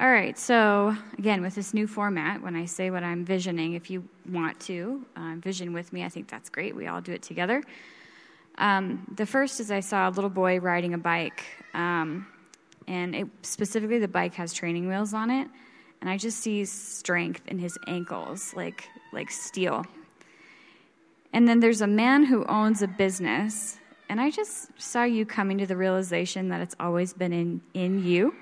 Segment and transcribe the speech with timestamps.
[0.00, 3.88] All right, so again, with this new format, when I say what I'm visioning, if
[3.90, 6.74] you want to uh, vision with me, I think that's great.
[6.74, 7.62] We all do it together.
[8.58, 11.44] Um, the first is I saw a little boy riding a bike,
[11.74, 12.26] um,
[12.88, 15.46] and it, specifically the bike has training wheels on it,
[16.00, 19.86] and I just see strength in his ankles, like like steel.
[21.32, 25.58] And then there's a man who owns a business, and I just saw you coming
[25.58, 28.34] to the realization that it's always been in in you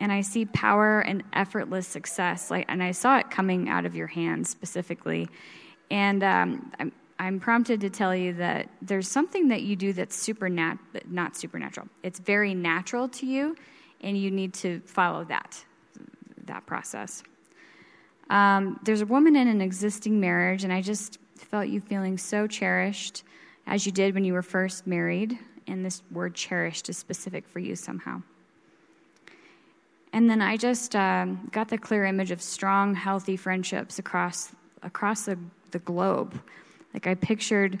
[0.00, 2.50] and I see power and effortless success.
[2.50, 5.28] Like, and I saw it coming out of your hands specifically.
[5.90, 10.14] And um, I'm, I'm prompted to tell you that there's something that you do that's
[10.14, 10.78] super nat-
[11.08, 11.88] not supernatural.
[12.02, 13.56] It's very natural to you,
[14.00, 15.64] and you need to follow that
[16.46, 17.22] that process.
[18.30, 22.46] Um, there's a woman in an existing marriage, and I just felt you feeling so
[22.46, 23.22] cherished
[23.66, 25.38] as you did when you were first married.
[25.66, 28.22] And this word cherished is specific for you somehow.
[30.12, 35.24] And then I just um, got the clear image of strong, healthy friendships across across
[35.24, 35.38] the,
[35.70, 36.40] the globe.
[36.94, 37.80] Like I pictured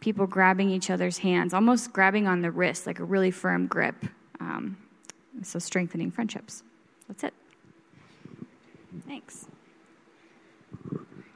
[0.00, 4.06] people grabbing each other's hands, almost grabbing on the wrist, like a really firm grip.
[4.40, 4.76] Um,
[5.42, 6.62] so strengthening friendships.
[7.08, 7.34] That's it.
[9.06, 9.46] Thanks.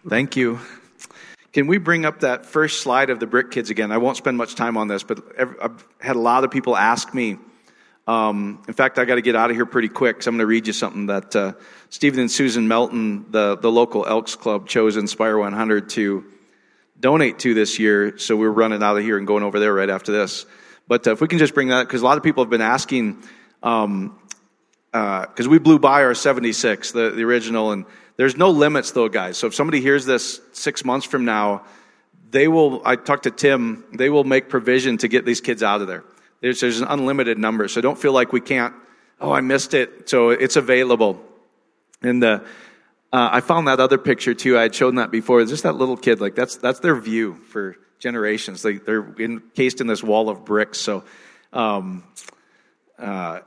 [0.08, 0.58] Thank you.
[1.52, 3.90] Can we bring up that first slide of the Brick Kids again?
[3.90, 7.12] I won't spend much time on this, but I've had a lot of people ask
[7.12, 7.38] me
[8.10, 10.40] um, in fact, I got to get out of here pretty quick, so I'm going
[10.40, 11.52] to read you something that uh,
[11.90, 16.24] Stephen and Susan Melton, the, the local Elks Club, chose Inspire 100 to
[16.98, 18.18] donate to this year.
[18.18, 20.44] So we're running out of here and going over there right after this.
[20.88, 22.60] But uh, if we can just bring that, because a lot of people have been
[22.60, 23.12] asking,
[23.60, 24.18] because um,
[24.92, 27.84] uh, we blew by our 76, the, the original, and
[28.16, 29.36] there's no limits though, guys.
[29.36, 31.62] So if somebody hears this six months from now,
[32.28, 35.80] they will, I talked to Tim, they will make provision to get these kids out
[35.80, 36.02] of there.
[36.40, 38.74] There's, there's an unlimited number, so don't feel like we can't,
[39.20, 40.08] oh, I missed it.
[40.08, 41.20] So it's available.
[42.02, 42.42] And the,
[43.12, 44.56] uh, I found that other picture too.
[44.58, 45.44] I had shown that before.
[45.44, 48.62] Just that little kid, like that's, that's their view for generations.
[48.62, 50.78] They, they're encased in this wall of bricks.
[50.78, 51.04] So
[51.52, 52.04] um,
[52.98, 53.40] uh,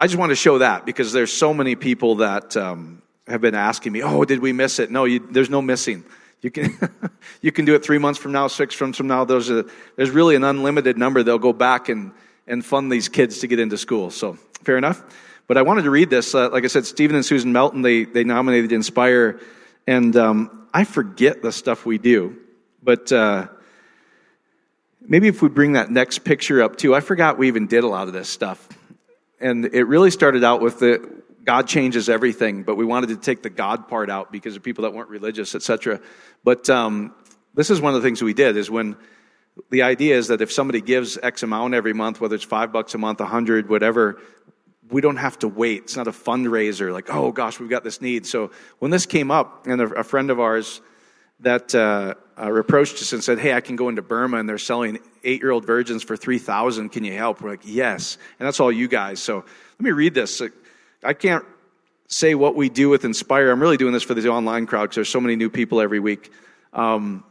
[0.00, 3.54] I just want to show that because there's so many people that um, have been
[3.54, 4.90] asking me, oh, did we miss it?
[4.90, 6.04] No, you, there's no missing.
[6.42, 6.78] You can,
[7.42, 9.24] you can do it three months from now, six months from now.
[9.24, 9.64] There's, a,
[9.96, 11.22] there's really an unlimited number.
[11.22, 12.12] They'll go back and,
[12.46, 14.10] and fund these kids to get into school.
[14.10, 15.02] So, fair enough.
[15.46, 16.34] But I wanted to read this.
[16.34, 19.40] Uh, like I said, Stephen and Susan Melton, they, they nominated Inspire.
[19.86, 22.36] And um, I forget the stuff we do.
[22.82, 23.48] But uh,
[25.00, 27.88] maybe if we bring that next picture up too, I forgot we even did a
[27.88, 28.68] lot of this stuff.
[29.40, 33.42] And it really started out with the, God changes everything, but we wanted to take
[33.42, 35.98] the God part out because of people that weren't religious, etc.
[36.44, 37.14] But um,
[37.54, 38.98] this is one of the things we did is when
[39.70, 42.92] the idea is that if somebody gives X amount every month, whether it's five bucks
[42.92, 44.20] a month, a hundred, whatever,
[44.90, 45.84] we don't have to wait.
[45.84, 48.26] It's not a fundraiser like, oh gosh, we've got this need.
[48.26, 50.82] So when this came up, and a, friend of ours
[51.40, 54.58] that uh, uh, reproached us and said, hey, I can go into Burma and they're
[54.58, 56.90] selling eight-year-old virgins for three thousand.
[56.90, 57.40] Can you help?
[57.40, 59.22] We're like, yes, and that's all you guys.
[59.22, 60.42] So let me read this.
[61.02, 61.44] I can't
[62.08, 63.50] say what we do with Inspire.
[63.50, 66.00] I'm really doing this for the online crowd because there's so many new people every
[66.00, 66.32] week.
[66.72, 67.24] Um,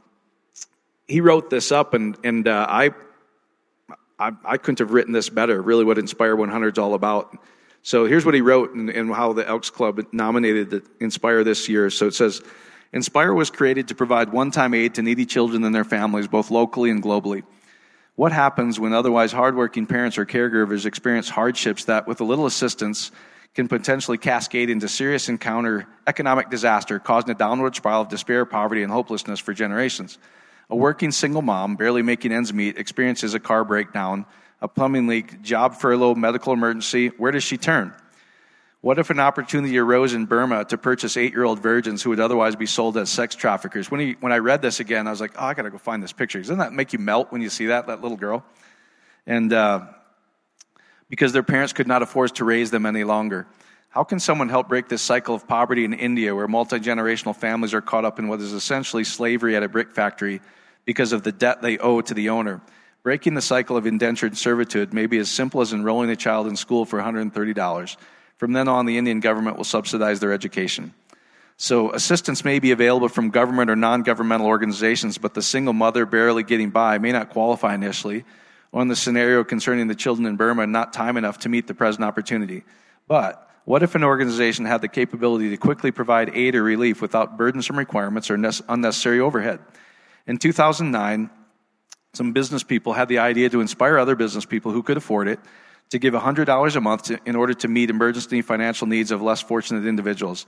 [1.07, 2.91] he wrote this up, and and uh, I,
[4.19, 5.61] I, I couldn't have written this better.
[5.61, 7.37] Really, what Inspire 100 is all about.
[7.83, 11.67] So here's what he wrote, and, and how the Elks Club nominated the Inspire this
[11.67, 11.89] year.
[11.89, 12.41] So it says.
[12.93, 16.49] Inspire was created to provide one time aid to needy children and their families, both
[16.49, 17.43] locally and globally.
[18.15, 23.11] What happens when otherwise hardworking parents or caregivers experience hardships that, with a little assistance,
[23.53, 28.83] can potentially cascade into serious encounter economic disaster, causing a downward spiral of despair, poverty,
[28.83, 30.17] and hopelessness for generations.
[30.69, 34.25] A working single mom, barely making ends meet, experiences a car breakdown,
[34.61, 37.07] a plumbing leak, job furlough, medical emergency.
[37.09, 37.93] Where does she turn?
[38.81, 42.19] What if an opportunity arose in Burma to purchase eight year old virgins who would
[42.19, 43.89] otherwise be sold as sex traffickers?
[43.89, 45.77] When, he, when I read this again, I was like, oh, I got to go
[45.77, 46.39] find this picture.
[46.39, 48.45] Doesn't that make you melt when you see that, that little girl?
[49.25, 49.87] And uh,
[51.09, 53.47] because their parents could not afford to raise them any longer.
[53.89, 57.73] How can someone help break this cycle of poverty in India where multi generational families
[57.73, 60.41] are caught up in what is essentially slavery at a brick factory
[60.85, 62.61] because of the debt they owe to the owner?
[63.03, 66.55] Breaking the cycle of indentured servitude may be as simple as enrolling a child in
[66.55, 67.97] school for $130.
[68.35, 70.93] From then on, the Indian government will subsidize their education.
[71.55, 76.05] So, assistance may be available from government or non governmental organizations, but the single mother
[76.05, 78.25] barely getting by may not qualify initially
[78.73, 82.03] on the scenario concerning the children in Burma not time enough to meet the present
[82.03, 82.63] opportunity.
[83.07, 87.37] But what if an organization had the capability to quickly provide aid or relief without
[87.37, 89.59] burdensome requirements or unnecessary overhead?
[90.25, 91.29] In 2009,
[92.13, 95.39] some business people had the idea to inspire other business people who could afford it
[95.89, 99.41] to give $100 a month to, in order to meet emergency financial needs of less
[99.41, 100.45] fortunate individuals.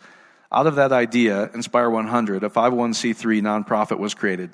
[0.51, 4.49] Out of that idea, Inspire 100, a 501c3 nonprofit, was created.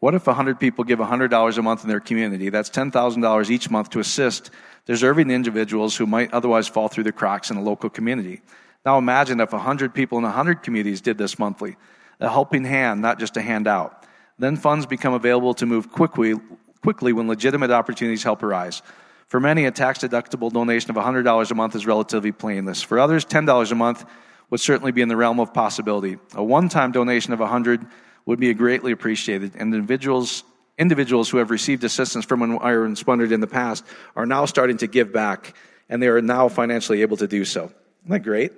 [0.00, 2.50] What if 100 people give $100 a month in their community?
[2.50, 4.50] That's $10,000 each month to assist
[4.86, 8.40] deserving individuals who might otherwise fall through the cracks in a local community.
[8.86, 11.76] Now imagine if 100 people in 100 communities did this monthly.
[12.20, 14.06] A helping hand, not just a handout.
[14.38, 16.34] Then funds become available to move quickly,
[16.80, 18.82] quickly when legitimate opportunities help arise.
[19.26, 22.82] For many, a tax deductible donation of $100 a month is relatively painless.
[22.82, 24.04] For others, $10 a month
[24.48, 26.18] would certainly be in the realm of possibility.
[26.34, 27.84] A one time donation of 100
[28.28, 30.44] would be greatly appreciated, and individuals,
[30.76, 33.82] individuals who have received assistance from Inspire and Splendid in the past
[34.14, 35.56] are now starting to give back,
[35.88, 37.64] and they are now financially able to do so.
[38.02, 38.52] Isn't that great?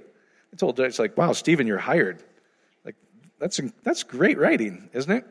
[0.53, 2.21] I told it's like, wow, Stephen, you're hired.
[2.85, 2.97] Like,
[3.39, 5.25] that's, that's great writing, isn't it?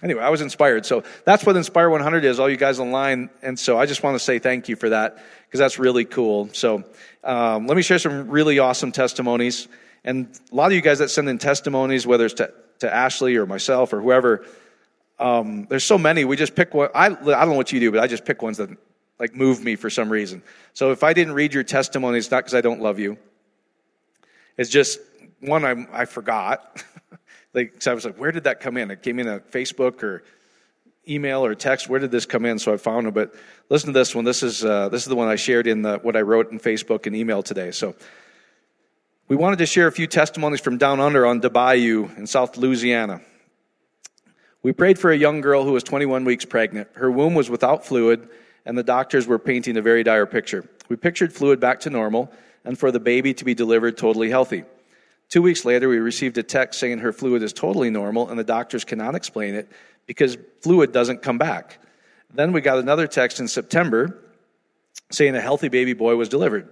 [0.00, 0.86] Anyway, I was inspired.
[0.86, 3.30] So that's what Inspire 100 is, all you guys online.
[3.42, 6.50] And so I just want to say thank you for that because that's really cool.
[6.52, 6.84] So
[7.24, 9.66] um, let me share some really awesome testimonies.
[10.04, 12.52] And a lot of you guys that send in testimonies, whether it's to,
[12.82, 14.44] to Ashley or myself or whoever,
[15.18, 16.24] um, there's so many.
[16.24, 16.90] We just pick one.
[16.94, 18.70] I, I don't know what you do, but I just pick ones that
[19.18, 20.42] like move me for some reason.
[20.74, 23.16] So if I didn't read your testimony, it's not because I don't love you.
[24.58, 24.98] It's just
[25.40, 26.84] one I, I forgot.
[27.54, 28.90] like, so I was like, where did that come in?
[28.90, 30.24] It came in a Facebook or
[31.08, 31.88] email or text.
[31.88, 32.58] Where did this come in?
[32.58, 33.14] So I found it.
[33.14, 33.34] But
[33.68, 34.24] listen to this one.
[34.24, 36.58] This is uh, this is the one I shared in the, what I wrote in
[36.58, 37.70] Facebook and email today.
[37.70, 37.94] So
[39.32, 43.22] we wanted to share a few testimonies from down under on Bayou in South Louisiana.
[44.62, 46.88] We prayed for a young girl who was 21 weeks pregnant.
[46.92, 48.28] Her womb was without fluid,
[48.66, 50.68] and the doctors were painting a very dire picture.
[50.90, 52.30] We pictured fluid back to normal
[52.66, 54.64] and for the baby to be delivered totally healthy.
[55.30, 58.44] Two weeks later, we received a text saying her fluid is totally normal and the
[58.44, 59.72] doctors cannot explain it
[60.04, 61.78] because fluid doesn't come back.
[62.34, 64.14] Then we got another text in September
[65.10, 66.68] saying a healthy baby boy was delivered.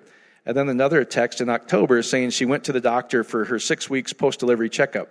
[0.47, 3.91] And then another text in October saying she went to the doctor for her six
[3.91, 5.09] weeks post delivery checkup.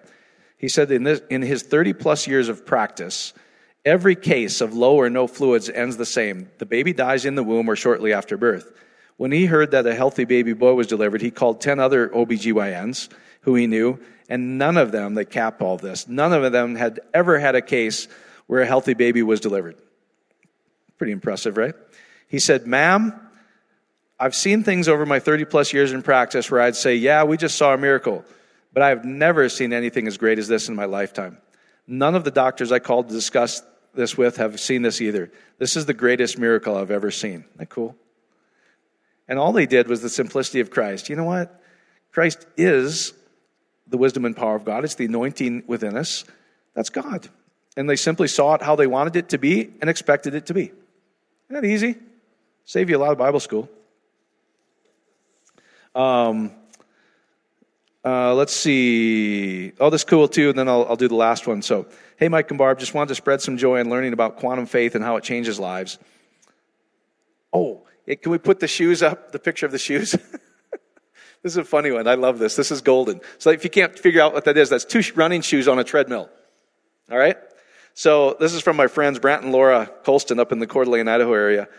[0.57, 3.33] He said in, this, in his 30 plus years of practice,
[3.85, 6.49] every case of low or no fluids ends the same.
[6.57, 8.71] The baby dies in the womb or shortly after birth.
[9.17, 13.09] When he heard that a healthy baby boy was delivered, he called 10 other OBGYNs
[13.41, 16.99] who he knew, and none of them, they cap all this, none of them had
[17.13, 18.07] ever had a case
[18.47, 19.75] where a healthy baby was delivered.
[20.97, 21.75] Pretty impressive, right?
[22.27, 23.28] He said, Ma'am,
[24.19, 27.37] I've seen things over my 30 plus years in practice where I'd say, Yeah, we
[27.37, 28.25] just saw a miracle,
[28.73, 31.37] but I've never seen anything as great as this in my lifetime.
[31.87, 33.61] None of the doctors I called to discuss
[33.93, 35.31] this with have seen this either.
[35.57, 37.45] This is the greatest miracle I've ever seen.
[37.45, 37.95] Isn't that cool?
[39.27, 41.09] And all they did was the simplicity of Christ.
[41.09, 41.61] You know what?
[42.11, 43.13] Christ is
[43.87, 46.25] the wisdom and power of God, it's the anointing within us.
[46.75, 47.27] That's God.
[47.75, 50.53] And they simply saw it how they wanted it to be and expected it to
[50.53, 50.65] be.
[50.65, 50.75] Isn't
[51.49, 51.95] that easy?
[52.65, 53.69] Save you a lot of Bible school.
[55.99, 56.51] Um,
[58.05, 59.73] uh, let's see.
[59.81, 61.61] Oh, this is cool too, and then I'll, I'll do the last one.
[61.61, 64.65] So, hey, Mike and Barb, just wanted to spread some joy in learning about quantum
[64.65, 65.99] faith and how it changes lives.
[67.51, 70.11] Oh, can we put the shoes up, the picture of the shoes?
[71.43, 72.07] this is a funny one.
[72.07, 72.55] I love this.
[72.55, 73.19] This is golden.
[73.37, 75.83] So if you can't figure out what that is, that's two running shoes on a
[75.83, 76.29] treadmill.
[77.11, 77.35] All right?
[77.93, 81.09] So this is from my friends Brant and Laura Colston up in the Coeur d'Alene,
[81.09, 81.63] Idaho area.
[81.63, 81.69] It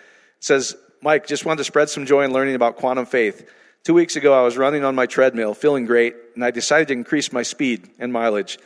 [0.40, 3.49] says, Mike, just wanted to spread some joy in learning about quantum faith.
[3.82, 6.93] Two weeks ago, I was running on my treadmill, feeling great, and I decided to
[6.93, 8.58] increase my speed and mileage.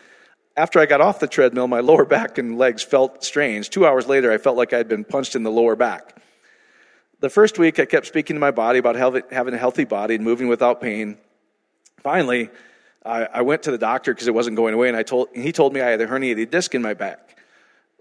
[0.57, 3.71] After I got off the treadmill, my lower back and legs felt strange.
[3.71, 6.21] Two hours later, I felt like I had been punched in the lower back.
[7.21, 10.25] The first week, I kept speaking to my body about having a healthy body and
[10.25, 11.17] moving without pain.
[12.03, 12.51] Finally,
[13.05, 15.75] I, went to the doctor because it wasn't going away, and I told, he told
[15.75, 17.37] me I had a herniated disc in my back.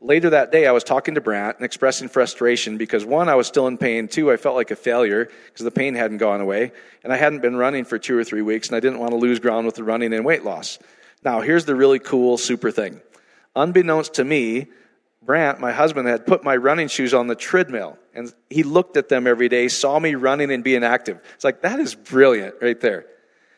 [0.03, 3.48] Later that day, I was talking to Brant and expressing frustration because one, I was
[3.48, 4.10] still in pain.
[4.10, 6.74] Two, I felt like a failure because the pain hadn't gone away.
[7.05, 9.17] And I hadn't been running for two or three weeks, and I didn't want to
[9.17, 10.77] lose ground with the running and weight loss.
[11.24, 13.00] Now, here's the really cool, super thing.
[13.55, 14.67] Unbeknownst to me,
[15.22, 19.07] Brant, my husband, had put my running shoes on the treadmill, and he looked at
[19.07, 21.22] them every day, saw me running and being active.
[21.36, 23.05] It's like, that is brilliant right there.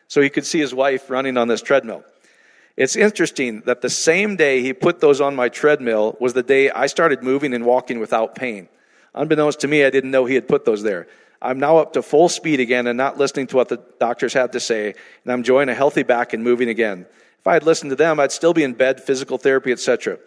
[0.06, 2.04] So he could see his wife running on this treadmill.
[2.76, 6.70] It's interesting that the same day he put those on my treadmill was the day
[6.70, 8.68] I started moving and walking without pain.
[9.14, 11.06] Unbeknownst to me, I didn't know he had put those there.
[11.40, 14.52] I'm now up to full speed again and not listening to what the doctors had
[14.52, 14.88] to say,
[15.24, 17.06] and I'm enjoying a healthy back and moving again.
[17.38, 20.18] If I had listened to them, I'd still be in bed, physical therapy, etc.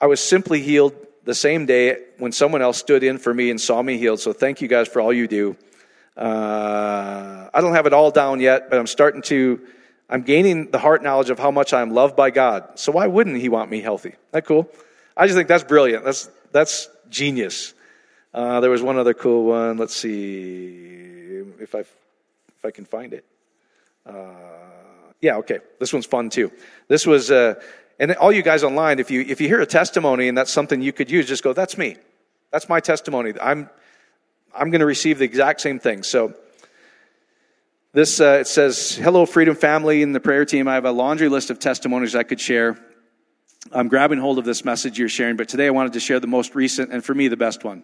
[0.00, 3.60] I was simply healed the same day when someone else stood in for me and
[3.60, 4.20] saw me healed.
[4.20, 5.56] So thank you guys for all you do.
[6.16, 9.60] Uh, I don't have it all down yet, but I'm starting to.
[10.10, 12.68] I'm gaining the heart knowledge of how much I'm loved by God.
[12.74, 14.16] So why wouldn't He want me healthy?
[14.32, 14.68] That cool?
[15.16, 16.04] I just think that's brilliant.
[16.04, 17.74] That's that's genius.
[18.34, 19.76] Uh, there was one other cool one.
[19.76, 23.24] Let's see if I if I can find it.
[24.04, 24.14] Uh,
[25.20, 25.60] yeah, okay.
[25.78, 26.50] This one's fun too.
[26.88, 27.54] This was, uh,
[27.98, 30.82] and all you guys online, if you if you hear a testimony and that's something
[30.82, 31.96] you could use, just go, "That's me.
[32.50, 33.32] That's my testimony.
[33.40, 33.70] I'm
[34.52, 36.34] I'm going to receive the exact same thing." So.
[37.92, 40.68] This uh, it says, "Hello, Freedom Family and the prayer team.
[40.68, 42.78] I have a laundry list of testimonies I could share.
[43.72, 46.28] I'm grabbing hold of this message you're sharing, but today I wanted to share the
[46.28, 47.82] most recent and for me the best one.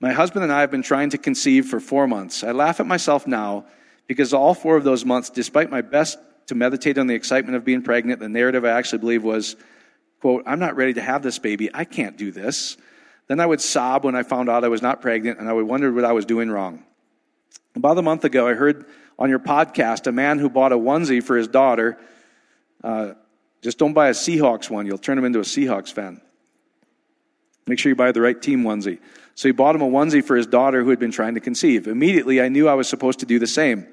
[0.00, 2.42] My husband and I have been trying to conceive for four months.
[2.42, 3.66] I laugh at myself now
[4.06, 7.66] because all four of those months, despite my best to meditate on the excitement of
[7.66, 9.56] being pregnant, the narrative I actually believe was,
[10.20, 11.68] quote, I'm not ready to have this baby.
[11.72, 12.78] I can't do this.
[13.28, 15.66] Then I would sob when I found out I was not pregnant and I would
[15.66, 16.82] wonder what I was doing wrong.
[17.76, 18.86] About a month ago, I heard
[19.18, 21.98] on your podcast a man who bought a onesie for his daughter.
[22.82, 23.14] Uh,
[23.62, 26.20] just don't buy a Seahawks one, you'll turn him into a Seahawks fan.
[27.66, 28.98] Make sure you buy the right team onesie.
[29.34, 31.88] So he bought him a onesie for his daughter who had been trying to conceive.
[31.88, 33.86] Immediately, I knew I was supposed to do the same.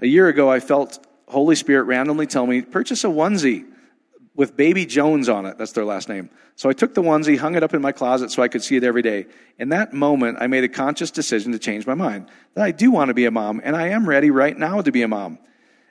[0.00, 3.66] A year ago, I felt Holy Spirit randomly tell me, purchase a onesie
[4.38, 5.58] with Baby Jones on it.
[5.58, 6.30] That's their last name.
[6.54, 8.76] So I took the onesie, hung it up in my closet so I could see
[8.76, 9.26] it every day.
[9.58, 12.92] In that moment, I made a conscious decision to change my mind that I do
[12.92, 15.40] want to be a mom, and I am ready right now to be a mom.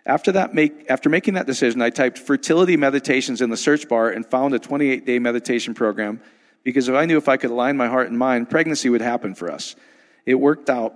[0.06, 4.10] After that, make, after making that decision, I typed fertility meditations in the search bar
[4.10, 6.22] and found a 28 day meditation program
[6.64, 9.36] because if I knew if I could align my heart and mind, pregnancy would happen
[9.36, 9.76] for us.
[10.26, 10.96] It worked out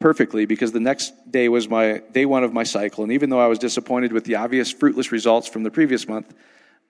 [0.00, 3.04] perfectly because the next day was my day one of my cycle.
[3.04, 6.34] And even though I was disappointed with the obvious fruitless results from the previous month,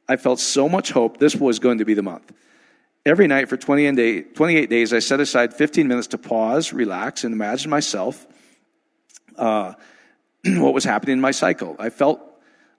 [0.09, 2.33] I felt so much hope this was going to be the month.
[3.07, 7.71] Every night for 28 days, I set aside 15 minutes to pause, relax, and imagine
[7.71, 8.27] myself,
[9.37, 9.75] uh,
[10.45, 11.77] what was happening in my cycle.
[11.79, 12.21] I felt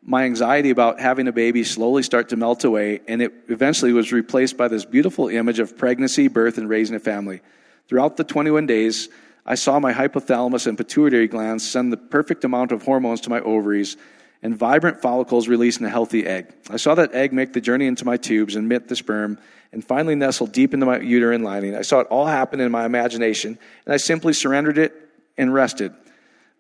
[0.02, 4.12] my anxiety about having a baby slowly start to melt away, and it eventually was
[4.12, 7.42] replaced by this beautiful image of pregnancy, birth, and raising a family.
[7.88, 9.10] Throughout the 21 days,
[9.46, 13.42] I saw my hypothalamus and pituitary glands send the perfect amount of hormones to my
[13.42, 13.96] ovaries
[14.46, 16.54] and vibrant follicles releasing a healthy egg.
[16.70, 19.40] I saw that egg make the journey into my tubes and emit the sperm
[19.72, 21.76] and finally nestle deep into my uterine lining.
[21.76, 24.94] I saw it all happen in my imagination and I simply surrendered it
[25.36, 25.96] and rested.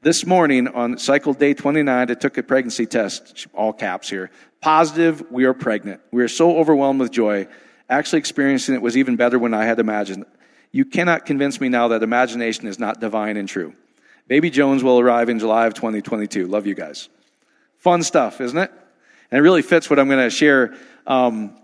[0.01, 4.31] This morning on cycle day 29, I took a pregnancy test, all caps here.
[4.61, 6.01] Positive, we are pregnant.
[6.11, 7.47] We are so overwhelmed with joy.
[7.87, 10.25] Actually experiencing it was even better when I had imagined.
[10.71, 13.75] You cannot convince me now that imagination is not divine and true.
[14.27, 16.47] Baby Jones will arrive in July of 2022.
[16.47, 17.09] Love you guys.
[17.85, 18.71] Fun stuff, isn't it?
[19.29, 20.73] And it really fits what I'm going to share.
[21.05, 21.55] Um,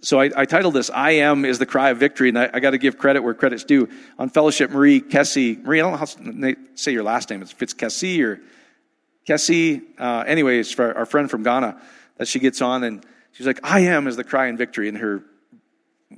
[0.00, 2.58] so I, I, titled this "I am" is the cry of victory, and I, I
[2.58, 3.88] got to give credit where credit's due.
[4.18, 7.40] On fellowship, Marie Kessie, Marie, I don't know how to say your last name.
[7.40, 8.40] It's Fitzkessie or
[9.28, 9.80] Kessie.
[9.96, 11.80] Uh, anyway, it's for our friend from Ghana
[12.16, 14.96] that she gets on, and she's like, "I am" is the cry and victory, in
[14.96, 15.22] her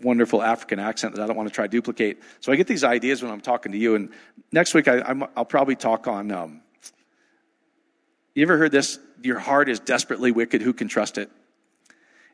[0.02, 2.22] wonderful African accent that I don't want to try duplicate.
[2.40, 3.96] So I get these ideas when I'm talking to you.
[3.96, 4.08] And
[4.50, 6.32] next week, I, will probably talk on.
[6.32, 6.62] Um,
[8.38, 8.98] you ever heard this?
[9.22, 10.62] Your heart is desperately wicked.
[10.62, 11.30] Who can trust it?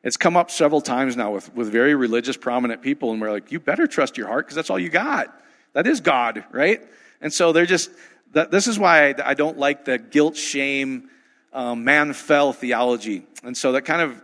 [0.02, 3.50] It's come up several times now with, with very religious, prominent people, and we're like,
[3.50, 5.34] you better trust your heart because that's all you got.
[5.72, 6.82] That is God, right?
[7.22, 7.90] And so they're just,
[8.32, 11.08] that, this is why I, don't like the guilt, shame,
[11.54, 13.26] um, man fell theology.
[13.42, 14.20] And so that kind of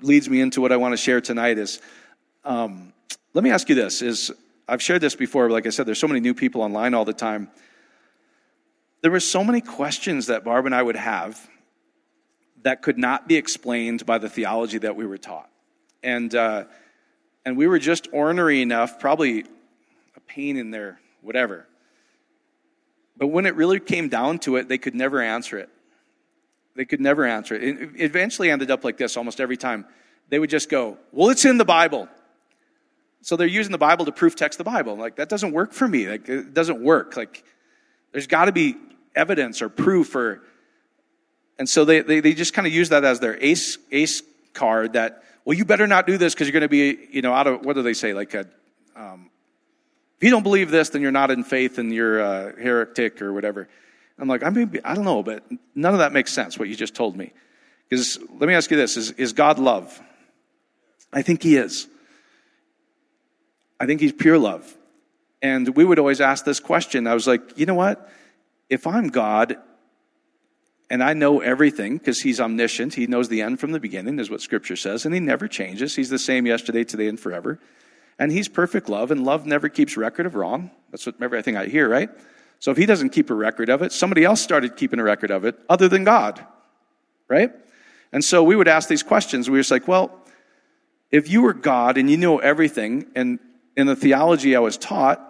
[0.00, 1.80] leads me into what I want to share tonight is
[2.44, 2.92] um,
[3.34, 4.32] let me ask you this: Is
[4.68, 5.48] I've shared this before.
[5.48, 7.50] but Like I said, there's so many new people online all the time.
[9.02, 11.48] There were so many questions that Barb and I would have
[12.62, 15.50] that could not be explained by the theology that we were taught,
[16.04, 16.64] and uh,
[17.44, 19.44] and we were just ornery enough, probably
[20.16, 21.66] a pain in their whatever.
[23.16, 25.68] But when it really came down to it, they could never answer it.
[26.76, 27.62] They could never answer it.
[27.62, 29.84] It eventually ended up like this almost every time.
[30.28, 32.08] They would just go, Well, it's in the Bible.
[33.20, 34.96] So they're using the Bible to proof text the Bible.
[34.96, 36.08] Like, that doesn't work for me.
[36.08, 37.16] Like, it doesn't work.
[37.16, 37.44] Like,
[38.10, 38.76] there's got to be
[39.14, 40.42] evidence or proof or.
[41.58, 44.94] And so they, they, they just kind of use that as their ace, ace card
[44.94, 47.46] that, well, you better not do this because you're going to be, you know, out
[47.46, 48.14] of, what do they say?
[48.14, 48.46] Like, a,
[48.96, 49.30] um,
[50.16, 53.32] if you don't believe this, then you're not in faith and you're a heretic or
[53.32, 53.68] whatever.
[54.18, 56.76] I'm like, I mean, I don't know, but none of that makes sense, what you
[56.76, 57.32] just told me.
[57.88, 60.00] Because let me ask you this is, is God love?
[61.12, 61.86] I think He is.
[63.82, 64.72] I think he's pure love.
[65.42, 67.08] And we would always ask this question.
[67.08, 68.08] I was like, you know what?
[68.72, 69.58] If I'm God
[70.88, 74.30] and I know everything because he's omniscient, he knows the end from the beginning, is
[74.30, 75.94] what scripture says, and he never changes.
[75.94, 77.60] He's the same yesterday, today, and forever.
[78.18, 80.70] And he's perfect love, and love never keeps record of wrong.
[80.90, 82.08] That's what everything I hear, right?
[82.60, 85.30] So if he doesn't keep a record of it, somebody else started keeping a record
[85.30, 86.42] of it other than God,
[87.28, 87.52] right?
[88.10, 89.50] And so we would ask these questions.
[89.50, 90.18] We were just like, well,
[91.10, 93.38] if you were God and you know everything, and
[93.76, 95.28] in the theology I was taught,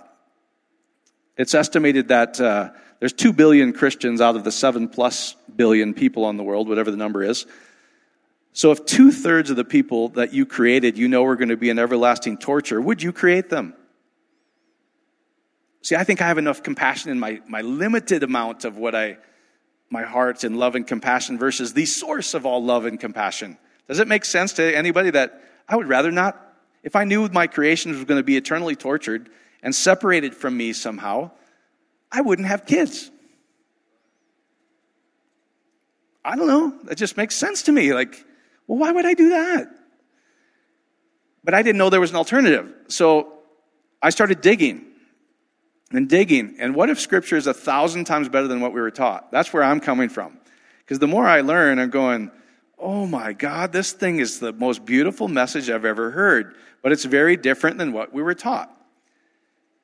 [1.37, 2.71] it's estimated that uh,
[3.03, 6.89] there's 2 billion Christians out of the 7 plus billion people on the world, whatever
[6.89, 7.47] the number is.
[8.53, 11.57] So if two thirds of the people that you created you know are going to
[11.57, 13.75] be in everlasting torture, would you create them?
[15.83, 19.19] See, I think I have enough compassion in my, my limited amount of what I,
[19.91, 23.59] my heart and love and compassion versus the source of all love and compassion.
[23.89, 26.41] Does it make sense to anybody that I would rather not?
[26.85, 29.29] If I knew my creation was going to be eternally tortured
[29.61, 31.33] and separated from me somehow,
[32.13, 33.11] I wouldn't have kids.
[36.25, 36.79] I don't know.
[36.85, 37.95] That just makes sense to me.
[37.95, 38.25] Like,
[38.67, 39.69] well, why would I do that?
[41.43, 42.73] But I didn't know there was an alternative.
[42.89, 43.33] So
[44.01, 44.85] I started digging
[45.91, 46.57] and digging.
[46.61, 49.33] And what if Scripture is a thousand times better than what we were taught?
[49.33, 50.39] That's where I'm coming from.
[50.81, 52.31] Because the more I learn, I'm going,
[52.79, 56.55] oh my God, this thing is the most beautiful message I've ever heard.
[56.83, 58.77] But it's very different than what we were taught.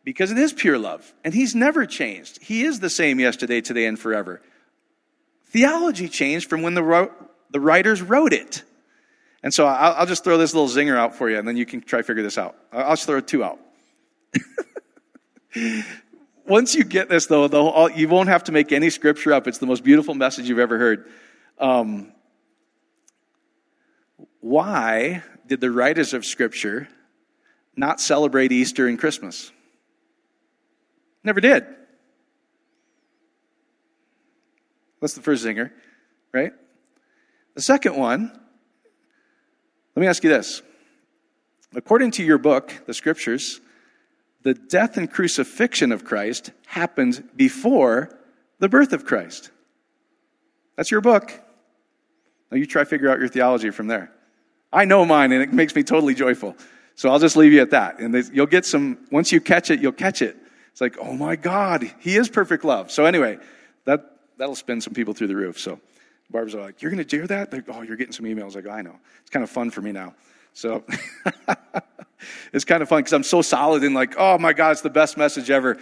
[0.09, 1.13] Because it is pure love.
[1.23, 2.43] And He's never changed.
[2.43, 4.41] He is the same yesterday, today, and forever.
[5.49, 7.11] Theology changed from when the,
[7.51, 8.63] the writers wrote it.
[9.43, 11.67] And so I'll, I'll, just throw this little zinger out for you, and then you
[11.67, 12.57] can try to figure this out.
[12.73, 13.59] I'll just throw two out.
[16.47, 19.47] Once you get this, though, the, you won't have to make any scripture up.
[19.47, 21.07] It's the most beautiful message you've ever heard.
[21.59, 22.13] Um,
[24.41, 26.89] why did the writers of Scripture
[27.77, 29.53] not celebrate Easter and Christmas?
[31.25, 31.67] Never did.
[35.01, 35.71] That's the first zinger,
[36.33, 36.53] right?
[37.55, 38.33] The second one,
[39.95, 40.63] let me ask you this.
[41.75, 43.61] According to your book, the scriptures,
[44.43, 48.19] the death and crucifixion of Christ happened before
[48.59, 49.51] the birth of Christ.
[50.77, 51.33] That's your book.
[52.51, 54.13] Now you try to figure out your theology from there.
[54.73, 56.57] I know mine, and it makes me totally joyful.
[56.95, 58.01] So I'll just leave you at that.
[58.01, 60.37] And you'll get some, once you catch it, you'll catch it.
[60.79, 62.93] It's like, oh my God, he is perfect love.
[62.93, 63.39] So anyway,
[63.85, 65.59] that, that'll spin some people through the roof.
[65.59, 65.81] So
[66.31, 67.53] Barb's like, you're going to do that?
[67.53, 68.57] Like, oh, you're getting some emails.
[68.57, 68.95] I go, I know.
[69.21, 70.15] It's kind of fun for me now.
[70.53, 70.85] So
[72.53, 74.89] it's kind of fun because I'm so solid in like, oh my God, it's the
[74.89, 75.79] best message ever.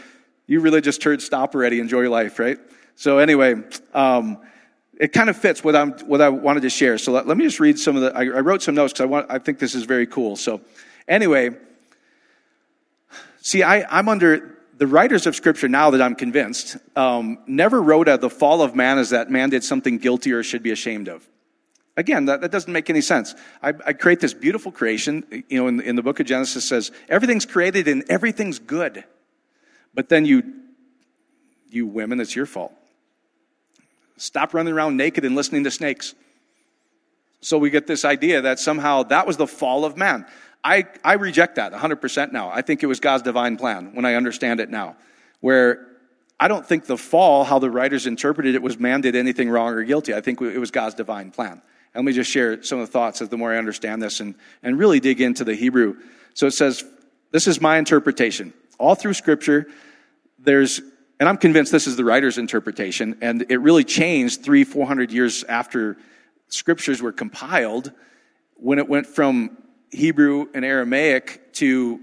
[0.46, 1.78] You religious turds, stop already.
[1.78, 2.56] Enjoy your life, right?
[2.94, 3.56] So anyway,
[3.92, 4.38] um,
[4.98, 6.96] it kind of fits what I'm what I wanted to share.
[6.96, 8.16] So let, let me just read some of the.
[8.16, 9.26] I, I wrote some notes because I want.
[9.28, 10.36] I think this is very cool.
[10.36, 10.62] So
[11.06, 11.50] anyway,
[13.42, 18.08] see, I, I'm under the writers of Scripture, now that I'm convinced, um, never wrote
[18.08, 21.08] of the fall of man as that man did something guilty or should be ashamed
[21.08, 21.26] of.
[21.96, 23.34] Again, that, that doesn't make any sense.
[23.62, 25.44] I, I, create this beautiful creation.
[25.48, 29.04] You know, in, in the book of Genesis says everything's created and everything's good.
[29.94, 30.42] But then you,
[31.70, 32.74] you women, it's your fault.
[34.18, 36.14] Stop running around naked and listening to snakes.
[37.40, 40.26] So we get this idea that somehow that was the fall of man.
[40.66, 42.50] I, I reject that 100% now.
[42.50, 44.96] I think it was God's divine plan when I understand it now.
[45.38, 45.86] Where
[46.40, 49.68] I don't think the fall, how the writers interpreted it, was man did anything wrong
[49.74, 50.12] or guilty.
[50.12, 51.52] I think it was God's divine plan.
[51.52, 51.62] And
[51.94, 54.34] let me just share some of the thoughts as the more I understand this and,
[54.60, 55.98] and really dig into the Hebrew.
[56.34, 56.82] So it says,
[57.30, 58.52] this is my interpretation.
[58.76, 59.68] All through Scripture,
[60.40, 60.80] there's,
[61.20, 65.12] and I'm convinced this is the writer's interpretation, and it really changed three, four hundred
[65.12, 65.96] years after
[66.48, 67.92] Scriptures were compiled
[68.56, 69.56] when it went from
[69.90, 72.00] Hebrew and Aramaic to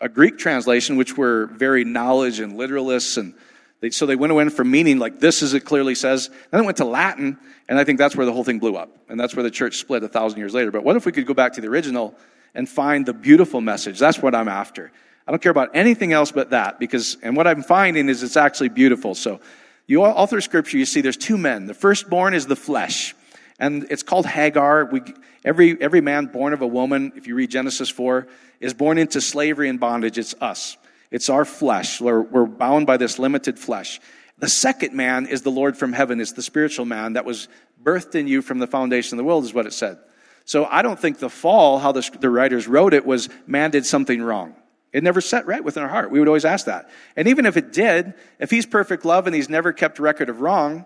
[0.00, 3.16] a Greek translation, which were very knowledge and literalists.
[3.16, 3.34] And
[3.80, 6.30] they, so they went away from meaning like this as it clearly says.
[6.50, 8.90] Then it went to Latin, and I think that's where the whole thing blew up.
[9.08, 10.70] And that's where the church split a thousand years later.
[10.70, 12.14] But what if we could go back to the original
[12.54, 13.98] and find the beautiful message?
[13.98, 14.92] That's what I'm after.
[15.26, 18.36] I don't care about anything else but that because, and what I'm finding is it's
[18.36, 19.14] actually beautiful.
[19.14, 19.40] So
[19.86, 21.66] you all through scripture, you see there's two men.
[21.66, 23.14] The firstborn is the flesh
[23.62, 24.86] and it's called Hagar.
[24.86, 25.02] We,
[25.44, 28.26] every, every man born of a woman, if you read Genesis 4,
[28.58, 30.18] is born into slavery and bondage.
[30.18, 30.76] It's us.
[31.12, 32.00] It's our flesh.
[32.00, 34.00] We're, we're bound by this limited flesh.
[34.38, 36.20] The second man is the Lord from heaven.
[36.20, 37.46] It's the spiritual man that was
[37.80, 39.98] birthed in you from the foundation of the world, is what it said.
[40.44, 43.86] So I don't think the fall, how the, the writers wrote it, was man did
[43.86, 44.56] something wrong.
[44.92, 46.10] It never set right within our heart.
[46.10, 46.90] We would always ask that.
[47.14, 50.40] And even if it did, if he's perfect love and he's never kept record of
[50.40, 50.84] wrong,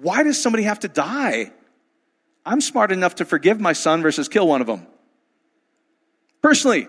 [0.00, 1.52] why does somebody have to die?
[2.44, 4.86] I'm smart enough to forgive my son versus kill one of them.
[6.42, 6.86] Personally.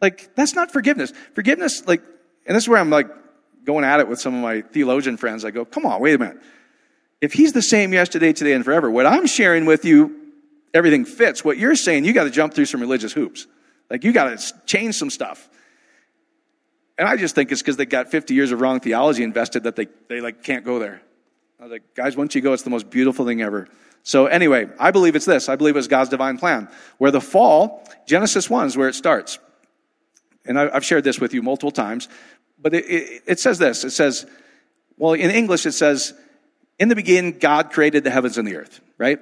[0.00, 1.12] Like, that's not forgiveness.
[1.34, 2.02] Forgiveness, like,
[2.46, 3.08] and this is where I'm like
[3.64, 5.44] going at it with some of my theologian friends.
[5.44, 6.38] I go, come on, wait a minute.
[7.20, 10.32] If he's the same yesterday, today, and forever, what I'm sharing with you,
[10.74, 11.44] everything fits.
[11.44, 13.46] What you're saying, you got to jump through some religious hoops.
[13.90, 15.48] Like, you got to change some stuff.
[16.96, 19.76] And I just think it's because they got 50 years of wrong theology invested that
[19.76, 21.02] they, they like can't go there.
[21.58, 23.68] I was like, guys, once you go, it's the most beautiful thing ever.
[24.02, 25.48] So anyway, I believe it's this.
[25.48, 26.68] I believe it's God's divine plan.
[26.98, 29.38] Where the fall, Genesis 1 is where it starts.
[30.44, 32.08] And I, have shared this with you multiple times,
[32.60, 33.82] but it, it, it says this.
[33.82, 34.26] It says,
[34.98, 36.12] well, in English, it says,
[36.78, 39.18] in the beginning, God created the heavens and the earth, right?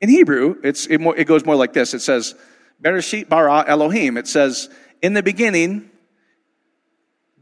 [0.00, 1.94] In Hebrew, it's, it, it goes more like this.
[1.94, 2.34] It says,
[2.82, 4.16] Bereshit bara Elohim.
[4.16, 4.70] It says,
[5.02, 5.89] in the beginning,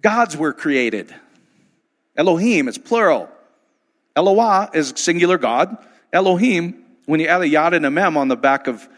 [0.03, 1.15] gods were created.
[2.17, 3.31] Elohim, it's plural.
[4.17, 5.77] Eloah is singular God.
[6.13, 8.89] Elohim, when you add a yad and a mem on the back of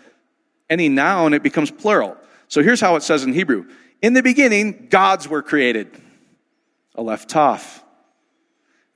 [0.68, 2.16] any noun, it becomes plural.
[2.48, 3.66] So here's how it says in Hebrew.
[4.02, 5.90] In the beginning, gods were created.
[6.96, 7.82] Aleph Taf.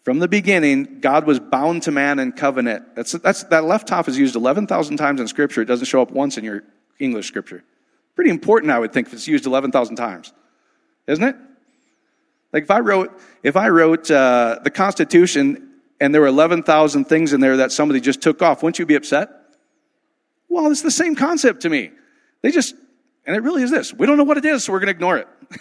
[0.03, 2.95] From the beginning, God was bound to man in covenant.
[2.95, 5.63] That's, that's, that Aleph Tav is used 11,000 times in Scripture.
[5.63, 6.63] It doesn't show up once in your
[6.99, 7.65] English Scripture.
[8.15, 10.33] Pretty important, I would think, if it's used 11,000 times.
[11.07, 11.37] Isn't it?
[12.55, 17.33] Like if I wrote, if I wrote uh, the Constitution and there were 11,000 things
[17.33, 19.29] in there that somebody just took off, wouldn't you be upset?
[20.49, 21.91] Well, it's the same concept to me.
[22.43, 22.77] They just,
[23.27, 23.93] and it really is this.
[23.93, 25.27] We don't know what it is, so we're going to ignore it.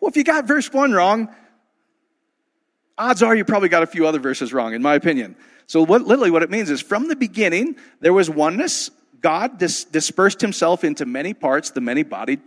[0.00, 1.34] well, if you got verse one wrong,
[2.96, 5.34] odds are you probably got a few other verses wrong, in my opinion.
[5.66, 8.92] So what, literally what it means is from the beginning, there was oneness.
[9.20, 12.40] God dis- dispersed himself into many parts, the many bodied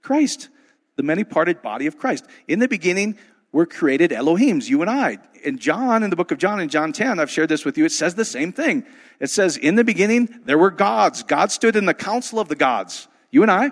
[0.00, 0.48] Christ,
[0.96, 2.26] the many parted body of Christ.
[2.48, 3.16] In the beginning,
[3.52, 5.18] we're created Elohims, you and I.
[5.44, 7.84] In John, in the book of John, in John 10, I've shared this with you,
[7.84, 8.84] it says the same thing.
[9.20, 11.22] It says, in the beginning, there were gods.
[11.22, 13.70] God stood in the council of the gods, you and I,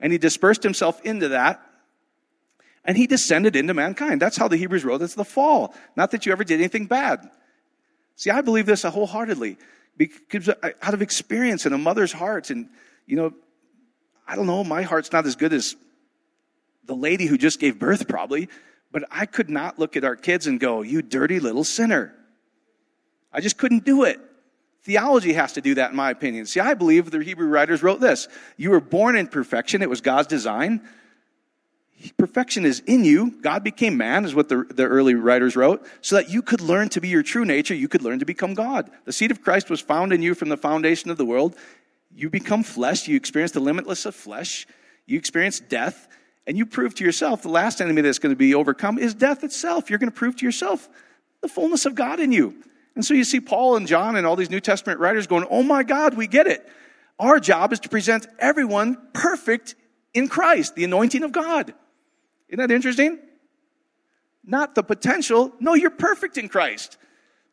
[0.00, 1.64] and he dispersed himself into that,
[2.84, 4.20] and he descended into mankind.
[4.20, 5.74] That's how the Hebrews wrote it's the fall.
[5.94, 7.30] Not that you ever did anything bad.
[8.16, 9.56] See, I believe this wholeheartedly
[9.96, 12.68] because out of experience in a mother's heart, and
[13.06, 13.32] you know,
[14.26, 15.76] I don't know, my heart's not as good as
[16.84, 18.48] the lady who just gave birth, probably.
[18.90, 22.14] But I could not look at our kids and go, You dirty little sinner.
[23.32, 24.20] I just couldn't do it.
[24.82, 26.44] Theology has to do that, in my opinion.
[26.46, 30.00] See, I believe the Hebrew writers wrote this You were born in perfection, it was
[30.00, 30.82] God's design.
[32.16, 33.30] Perfection is in you.
[33.42, 36.88] God became man, is what the, the early writers wrote, so that you could learn
[36.88, 37.76] to be your true nature.
[37.76, 38.90] You could learn to become God.
[39.04, 41.56] The seed of Christ was found in you from the foundation of the world.
[42.12, 43.06] You become flesh.
[43.06, 44.66] You experience the limitless of flesh.
[45.06, 46.08] You experience death.
[46.46, 49.44] And you prove to yourself the last enemy that's going to be overcome is death
[49.44, 49.88] itself.
[49.88, 50.88] You're going to prove to yourself
[51.40, 52.54] the fullness of God in you.
[52.94, 55.62] And so you see Paul and John and all these New Testament writers going, Oh
[55.62, 56.68] my God, we get it.
[57.18, 59.76] Our job is to present everyone perfect
[60.14, 61.72] in Christ, the anointing of God.
[62.48, 63.18] Isn't that interesting?
[64.44, 65.52] Not the potential.
[65.60, 66.98] No, you're perfect in Christ.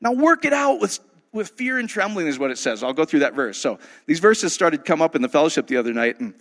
[0.01, 0.99] Now work it out with,
[1.31, 2.83] with fear and trembling, is what it says.
[2.83, 3.57] I'll go through that verse.
[3.57, 6.33] So these verses started come up in the fellowship the other night, and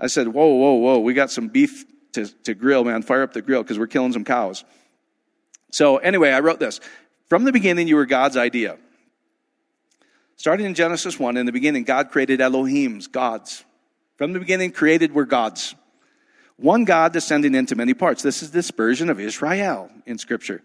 [0.00, 3.02] I said, Whoa, whoa, whoa, we got some beef to, to grill, man.
[3.02, 4.64] Fire up the grill because we're killing some cows.
[5.70, 6.80] So, anyway, I wrote this.
[7.28, 8.76] From the beginning, you were God's idea.
[10.36, 13.64] Starting in Genesis 1, in the beginning, God created Elohims, gods.
[14.16, 15.74] From the beginning, created were gods.
[16.56, 18.22] One God descending into many parts.
[18.22, 20.62] This is dispersion of Israel in Scripture.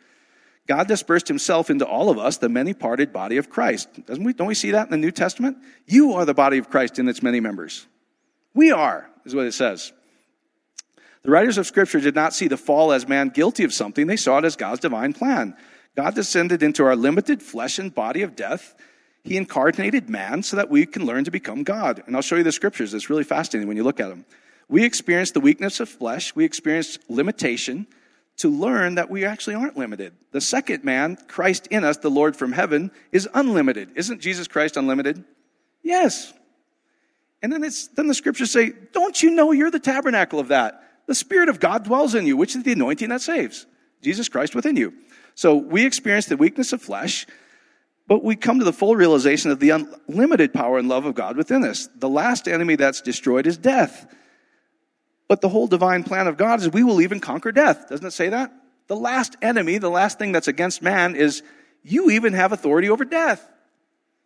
[0.67, 4.05] God dispersed himself into all of us, the many parted body of Christ.
[4.05, 5.57] Doesn't we, don't we see that in the New Testament?
[5.85, 7.85] You are the body of Christ in its many members.
[8.53, 9.91] We are, is what it says.
[11.23, 14.17] The writers of Scripture did not see the fall as man guilty of something, they
[14.17, 15.55] saw it as God's divine plan.
[15.95, 18.75] God descended into our limited flesh and body of death.
[19.23, 22.03] He incarnated man so that we can learn to become God.
[22.05, 22.93] And I'll show you the scriptures.
[22.93, 24.25] It's really fascinating when you look at them.
[24.67, 27.87] We experience the weakness of flesh, we experience limitation
[28.37, 30.13] to learn that we actually aren't limited.
[30.31, 33.91] The second man, Christ in us, the Lord from heaven, is unlimited.
[33.95, 35.23] Isn't Jesus Christ unlimited?
[35.81, 36.33] Yes.
[37.41, 40.81] And then it's then the scriptures say, Don't you know you're the tabernacle of that?
[41.07, 43.65] The Spirit of God dwells in you, which is the anointing that saves.
[44.01, 44.93] Jesus Christ within you.
[45.35, 47.27] So we experience the weakness of flesh,
[48.07, 51.37] but we come to the full realization of the unlimited power and love of God
[51.37, 51.89] within us.
[51.95, 54.11] The last enemy that's destroyed is death.
[55.27, 57.89] But the whole divine plan of God is we will even conquer death.
[57.89, 58.53] Doesn't it say that?
[58.87, 61.41] The last enemy, the last thing that's against man is
[61.83, 63.47] you even have authority over death.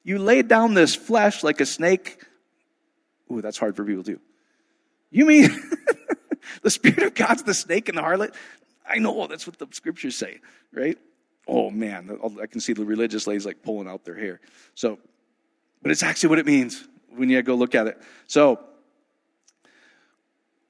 [0.03, 2.23] You laid down this flesh like a snake.
[3.31, 4.19] Ooh, that's hard for people to.
[5.11, 5.49] You mean
[6.61, 8.33] the Spirit of God's the snake and the harlot.
[8.87, 10.39] I know oh, that's what the scriptures say,
[10.73, 10.97] right?
[11.47, 14.39] Oh man, I can see the religious ladies like pulling out their hair.
[14.75, 14.99] So,
[15.81, 18.01] but it's actually what it means when you go look at it.
[18.27, 18.59] So,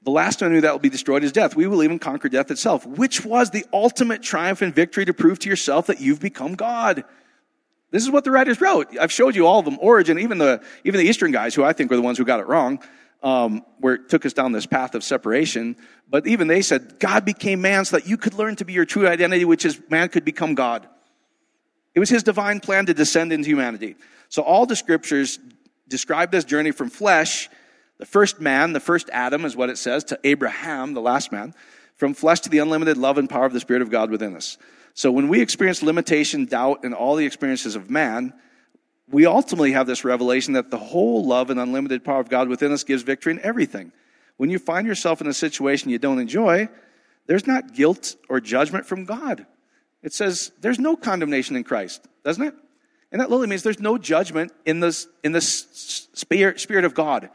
[0.03, 1.55] the last enemy that will be destroyed is death.
[1.55, 5.39] We will even conquer death itself, which was the ultimate triumph and victory to prove
[5.39, 7.03] to yourself that you've become God.
[7.91, 8.97] This is what the writers wrote.
[8.99, 9.77] I've showed you all of them.
[9.81, 12.39] Origen, even the even the Eastern guys, who I think were the ones who got
[12.39, 12.79] it wrong.
[13.21, 15.75] um, where it took us down this path of separation.
[16.09, 18.85] But even they said, God became man so that you could learn to be your
[18.85, 20.87] true identity, which is man could become God.
[21.93, 23.95] It was his divine plan to descend into humanity.
[24.29, 25.39] So all the scriptures
[25.87, 27.49] describe this journey from flesh,
[27.97, 31.53] the first man, the first Adam is what it says, to Abraham, the last man,
[31.95, 34.57] from flesh to the unlimited love and power of the Spirit of God within us.
[34.93, 38.33] So when we experience limitation, doubt, and all the experiences of man,
[39.09, 42.71] we ultimately have this revelation that the whole love and unlimited power of God within
[42.71, 43.91] us gives victory in everything.
[44.37, 46.69] When you find yourself in a situation you don't enjoy,
[47.25, 49.45] there's not guilt or judgment from God.
[50.01, 52.53] It says there's no condemnation in Christ, doesn't it?
[53.11, 57.29] And that literally means there's no judgment in the, in the spirit, spirit of God.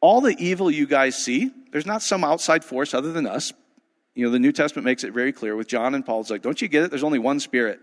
[0.00, 3.52] All the evil you guys see, there's not some outside force other than us.
[4.14, 6.20] You know, the New Testament makes it very clear with John and Paul.
[6.20, 6.90] It's like, don't you get it?
[6.90, 7.80] There's only one spirit.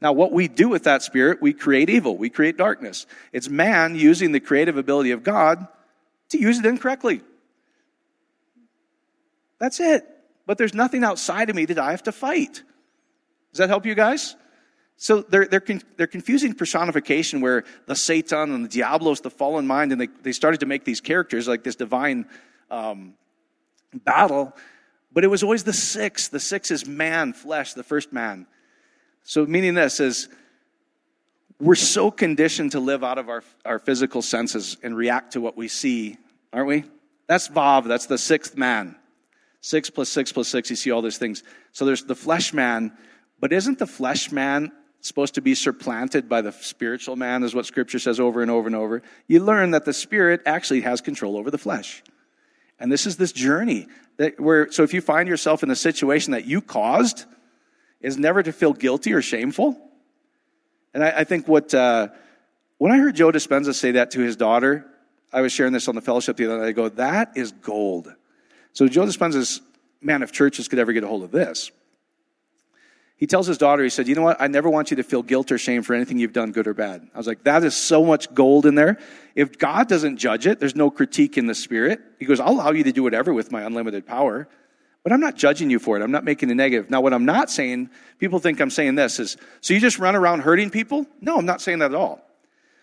[0.00, 3.06] Now, what we do with that spirit, we create evil, we create darkness.
[3.32, 5.66] It's man using the creative ability of God
[6.30, 7.22] to use it incorrectly.
[9.58, 10.06] That's it.
[10.46, 12.62] But there's nothing outside of me that I have to fight.
[13.52, 14.36] Does that help you guys?
[14.98, 19.66] So they're, they're, con- they're confusing personification where the Satan and the Diablos, the fallen
[19.66, 22.26] mind, and they, they started to make these characters like this divine
[22.70, 23.14] um,
[24.04, 24.54] battle.
[25.16, 26.28] But it was always the six.
[26.28, 28.46] The six is man, flesh, the first man.
[29.22, 30.28] So, meaning this is
[31.58, 35.56] we're so conditioned to live out of our, our physical senses and react to what
[35.56, 36.18] we see,
[36.52, 36.84] aren't we?
[37.28, 38.94] That's Vav, that's the sixth man.
[39.62, 41.42] Six plus six plus six, you see all these things.
[41.72, 42.92] So there's the flesh man,
[43.40, 47.64] but isn't the flesh man supposed to be supplanted by the spiritual man, is what
[47.64, 49.02] scripture says over and over and over?
[49.28, 52.02] You learn that the spirit actually has control over the flesh.
[52.78, 53.86] And this is this journey
[54.16, 57.24] that where, so if you find yourself in a situation that you caused,
[58.00, 59.76] is never to feel guilty or shameful.
[60.94, 62.08] And I, I think what, uh,
[62.78, 64.86] when I heard Joe Dispenza say that to his daughter,
[65.32, 66.68] I was sharing this on the fellowship the other night.
[66.68, 68.12] I go, that is gold.
[68.72, 69.60] So Joe Dispenza's,
[70.00, 71.70] man, if churches could ever get a hold of this.
[73.16, 74.40] He tells his daughter, he said, You know what?
[74.40, 76.74] I never want you to feel guilt or shame for anything you've done, good or
[76.74, 77.08] bad.
[77.14, 78.98] I was like, That is so much gold in there.
[79.36, 82.00] If God doesn't judge it, there's no critique in the spirit.
[82.18, 84.48] He goes, I'll allow you to do whatever with my unlimited power.
[85.04, 86.02] But I'm not judging you for it.
[86.02, 86.90] I'm not making a negative.
[86.90, 90.16] Now, what I'm not saying, people think I'm saying this is, so you just run
[90.16, 91.06] around hurting people?
[91.20, 92.20] No, I'm not saying that at all.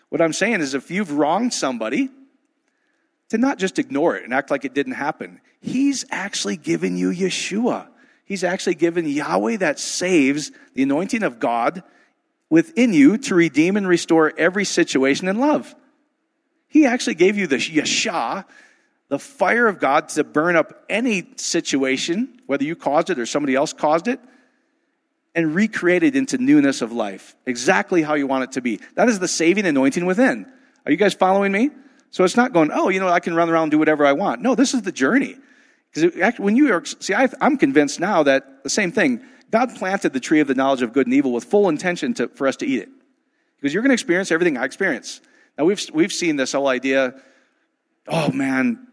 [0.08, 2.08] What I'm saying is, if you've wronged somebody,
[3.30, 5.40] to not just ignore it and act like it didn't happen.
[5.60, 7.88] He's actually given you Yeshua.
[8.24, 11.82] He's actually given Yahweh that saves the anointing of God
[12.48, 15.74] within you to redeem and restore every situation in love.
[16.74, 18.44] He actually gave you the Yeshua,
[19.08, 23.54] the fire of God to burn up any situation, whether you caused it or somebody
[23.54, 24.18] else caused it,
[25.36, 28.80] and recreate it into newness of life, exactly how you want it to be.
[28.96, 30.52] That is the saving anointing within.
[30.84, 31.70] Are you guys following me?
[32.10, 34.12] So it's not going, oh, you know, I can run around and do whatever I
[34.12, 34.42] want.
[34.42, 35.36] No, this is the journey.
[35.92, 40.12] Because when you are, see, I, I'm convinced now that the same thing, God planted
[40.12, 42.56] the tree of the knowledge of good and evil with full intention to, for us
[42.56, 42.88] to eat it.
[43.60, 45.20] Because you're going to experience everything I experience.
[45.56, 47.14] Now, we've, we've seen this whole idea,
[48.08, 48.86] oh man,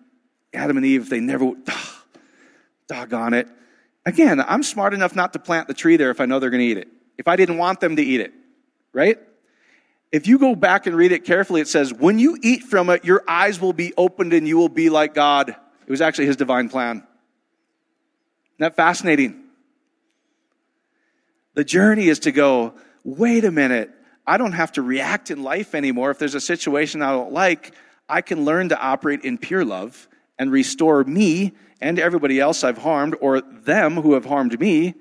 [0.54, 2.04] Adam and Eve, they never, oh,
[2.88, 3.48] doggone it.
[4.06, 6.62] Again, I'm smart enough not to plant the tree there if I know they're going
[6.62, 6.88] to eat it.
[7.18, 8.34] If I didn't want them to eat it,
[8.94, 9.20] right?
[10.12, 13.06] If you go back and read it carefully, it says, when you eat from it,
[13.06, 15.50] your eyes will be opened and you will be like God.
[15.50, 16.98] It was actually his divine plan.
[16.98, 17.08] Isn't
[18.60, 19.44] that fascinating?
[21.54, 23.92] The journey is to go, wait a minute,
[24.26, 26.12] I don't have to react in life anymore.
[26.12, 27.74] If there's a situation I don't like,
[28.08, 30.08] I can learn to operate in pure love
[30.38, 34.94] and restore me and everybody else I've harmed or them who have harmed me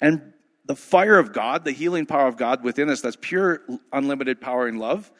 [0.00, 0.32] and
[0.66, 3.60] the fire of God, the healing power of God within us, that's pure,
[3.92, 5.10] unlimited power and love,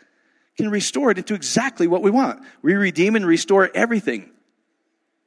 [0.57, 2.41] can restore it into exactly what we want.
[2.63, 4.31] We redeem and restore everything.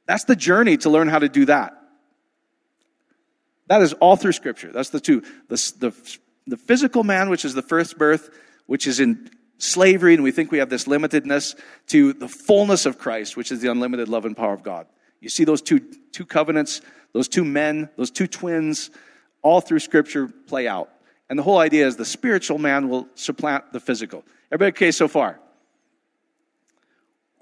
[0.05, 1.73] That's the journey to learn how to do that.
[3.67, 4.71] That is all through Scripture.
[4.71, 5.23] That's the two.
[5.49, 8.29] The, the, the physical man, which is the first birth,
[8.65, 11.55] which is in slavery, and we think we have this limitedness,
[11.87, 14.87] to the fullness of Christ, which is the unlimited love and power of God.
[15.21, 15.79] You see those two,
[16.11, 16.81] two covenants,
[17.13, 18.89] those two men, those two twins,
[19.41, 20.89] all through Scripture play out.
[21.29, 24.23] And the whole idea is the spiritual man will supplant the physical.
[24.51, 25.39] Everybody okay so far?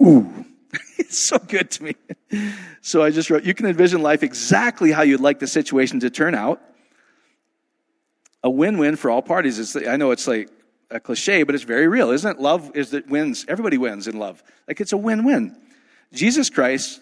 [0.01, 0.45] Ooh,
[0.97, 1.95] it's so good to me.
[2.81, 6.09] So I just wrote, you can envision life exactly how you'd like the situation to
[6.09, 6.61] turn out.
[8.43, 9.59] A win-win for all parties.
[9.59, 10.49] It's, I know it's like
[10.89, 12.41] a cliche, but it's very real, isn't it?
[12.41, 13.45] Love is that wins.
[13.47, 14.43] Everybody wins in love.
[14.67, 15.55] Like it's a win-win.
[16.11, 17.01] Jesus Christ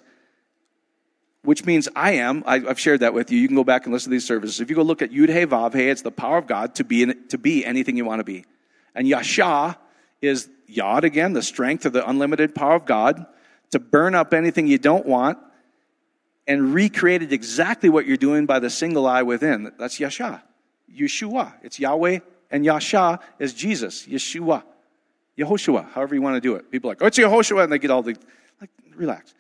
[1.42, 2.44] which means I am.
[2.46, 3.40] I, have shared that with you.
[3.40, 4.60] You can go back and listen to these services.
[4.60, 6.84] If you go look at Yud Hey Vav Hey, it's the power of God to
[6.84, 8.46] be in, to be anything you want to be.
[8.94, 9.78] And Yasha
[10.22, 13.26] is Yod again, the strength of the unlimited power of God
[13.72, 15.38] to burn up anything you don't want
[16.46, 19.72] and recreated exactly what you're doing by the single eye within.
[19.78, 20.44] That's Yasha.
[20.98, 21.54] Yeshua.
[21.64, 22.20] It's Yahweh
[22.52, 24.06] and Yasha is Jesus.
[24.06, 24.64] Yeshua.
[25.38, 26.70] Yehoshua, however you want to do it.
[26.70, 28.18] People are like, oh, it's Yehoshua, and they get all the,
[28.60, 29.34] like, relax.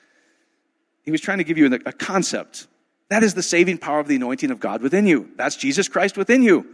[1.03, 2.67] He was trying to give you a concept.
[3.09, 5.29] That is the saving power of the anointing of God within you.
[5.35, 6.65] That's Jesus Christ within you.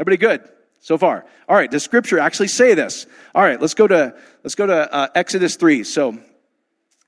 [0.00, 0.48] Everybody good
[0.80, 1.24] so far?
[1.48, 3.06] All right, does scripture actually say this?
[3.34, 5.82] All right, let's go to, let's go to uh, Exodus 3.
[5.84, 6.18] So,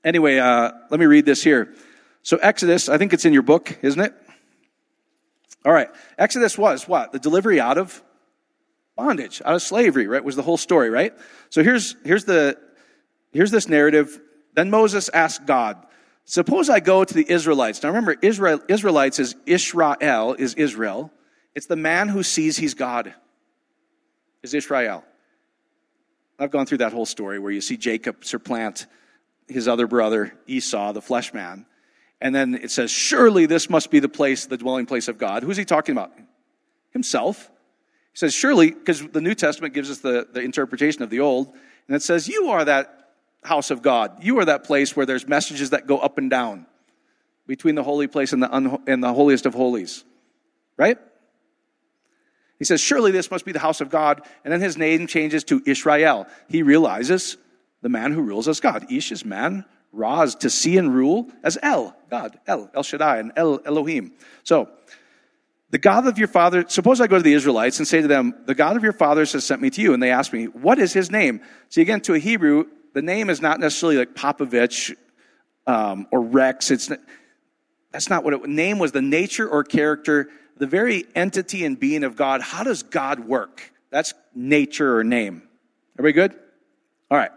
[0.03, 1.73] anyway, uh, let me read this here.
[2.23, 4.13] So, Exodus, I think it's in your book, isn't it?
[5.65, 5.89] All right.
[6.17, 7.11] Exodus was what?
[7.11, 8.01] The delivery out of
[8.95, 10.23] bondage, out of slavery, right?
[10.23, 11.13] Was the whole story, right?
[11.49, 12.57] So here's here's the
[13.31, 14.19] here's this narrative.
[14.53, 15.85] Then Moses asked God,
[16.25, 17.81] Suppose I go to the Israelites.
[17.81, 21.11] Now remember, Israel, Israelites is Israel, is Israel.
[21.55, 23.13] It's the man who sees he's God,
[24.43, 25.05] is Israel.
[26.37, 28.87] I've gone through that whole story where you see Jacob supplant
[29.47, 31.65] his other brother, Esau, the flesh man.
[32.19, 35.43] And then it says, Surely this must be the place, the dwelling place of God.
[35.43, 36.11] Who's he talking about?
[36.91, 37.51] Himself.
[38.13, 41.53] He says, Surely, because the New Testament gives us the, the interpretation of the Old,
[41.87, 43.11] and it says, You are that
[43.43, 44.23] house of God.
[44.23, 46.65] You are that place where there's messages that go up and down
[47.45, 50.03] between the holy place and the, un- and the holiest of holies.
[50.75, 50.97] Right?
[52.59, 54.21] He says, Surely this must be the house of God.
[54.43, 56.27] And then his name changes to Israel.
[56.49, 57.37] He realizes
[57.81, 58.91] the man who rules as God.
[58.91, 59.65] Ish is man,
[59.97, 64.13] Raz, to see and rule as El, God, El, El Shaddai, and El Elohim.
[64.43, 64.69] So,
[65.69, 68.33] the God of your father, suppose I go to the Israelites and say to them,
[68.45, 69.93] the God of your fathers has sent me to you.
[69.93, 71.41] And they ask me, what is his name?
[71.67, 74.95] See, again, to a Hebrew, the name is not necessarily like Popovich
[75.65, 76.71] um, or Rex.
[76.71, 76.89] It's
[77.91, 82.03] that's not what it name was the nature or character, the very entity and being
[82.03, 82.41] of God.
[82.41, 83.73] How does God work?
[83.89, 85.43] That's nature or name.
[85.99, 86.39] Everybody good?
[87.11, 87.31] All right.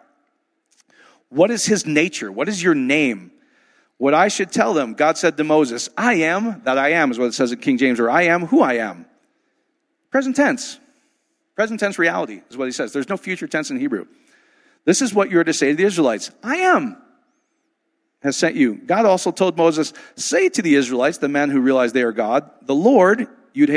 [1.30, 2.30] What is his nature?
[2.30, 3.32] What is your name?
[3.96, 7.18] What I should tell them, God said to Moses, I am that I am, is
[7.18, 9.06] what it says in King James, or I am who I am.
[10.10, 10.78] Present tense.
[11.54, 12.92] Present tense reality is what he says.
[12.92, 14.06] There's no future tense in Hebrew.
[14.84, 16.96] This is what you're to say to the Israelites I am
[18.22, 18.76] has sent you.
[18.76, 22.50] God also told Moses, Say to the Israelites, the men who realize they are God,
[22.62, 23.68] the Lord, Yud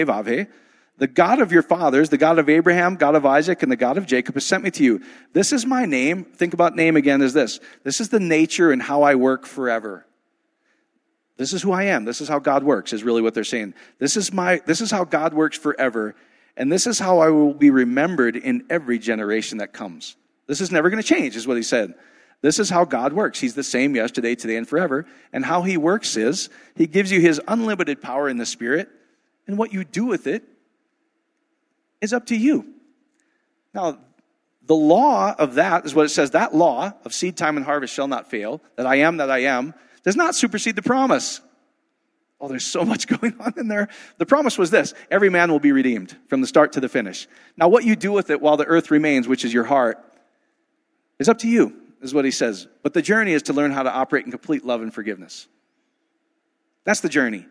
[0.98, 3.98] the God of your fathers, the God of Abraham, God of Isaac, and the God
[3.98, 5.02] of Jacob has sent me to you.
[5.34, 6.24] This is my name.
[6.24, 7.60] Think about name again as this.
[7.84, 10.06] This is the nature and how I work forever.
[11.38, 12.06] This is who I am.
[12.06, 13.74] This is how God works, is really what they're saying.
[13.98, 16.16] This is my, this is how God works forever.
[16.56, 20.16] And this is how I will be remembered in every generation that comes.
[20.46, 21.96] This is never going to change, is what he said.
[22.42, 23.40] This is how God works.
[23.40, 25.08] He's the same yesterday, today, and forever.
[25.32, 28.90] And how he works is he gives you his unlimited power in the spirit.
[29.48, 30.44] And what you do with it
[32.04, 32.66] is up to you.
[33.74, 33.98] Now,
[34.66, 37.94] the law of that is what it says that law of seed time and harvest
[37.94, 41.42] shall not fail, that I am that I am, does not supersede the promise.
[42.40, 43.88] Oh, there's so much going on in there.
[44.18, 47.28] The promise was this every man will be redeemed from the start to the finish.
[47.58, 49.98] Now, what you do with it while the earth remains, which is your heart,
[51.20, 52.68] is up to you, is what he says.
[52.84, 55.48] But the journey is to learn how to operate in complete love and forgiveness.
[56.84, 57.46] That's the journey.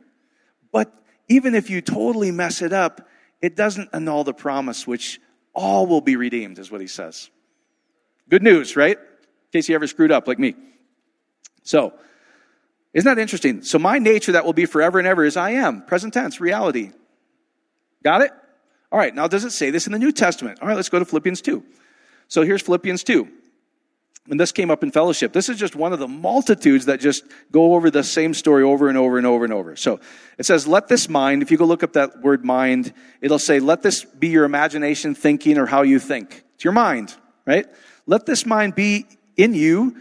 [0.73, 0.95] But
[1.29, 3.09] even if you totally mess it up,
[3.43, 5.21] it doesn't annul the promise, which
[5.53, 7.29] all will be redeemed, is what he says.
[8.31, 8.97] Good news, right?
[8.97, 10.55] In case you ever screwed up like me.
[11.65, 11.93] So,
[12.95, 13.63] isn't that interesting?
[13.63, 16.93] So, my nature that will be forever and ever is I am, present tense, reality.
[18.03, 18.31] Got it?
[18.91, 20.61] All right, now does it say this in the New Testament?
[20.63, 21.63] All right, let's go to Philippians 2.
[22.29, 23.29] So, here's Philippians 2.
[24.31, 25.33] And this came up in fellowship.
[25.33, 28.89] This is just one of the multitudes that just go over the same story over
[28.89, 29.75] and over and over and over.
[29.75, 29.99] So
[30.39, 33.59] it says, let this mind, if you go look up that word mind, it'll say,
[33.59, 36.45] let this be your imagination, thinking, or how you think.
[36.55, 37.67] It's your mind, right?
[38.07, 39.07] Let this mind be
[39.37, 39.97] in you.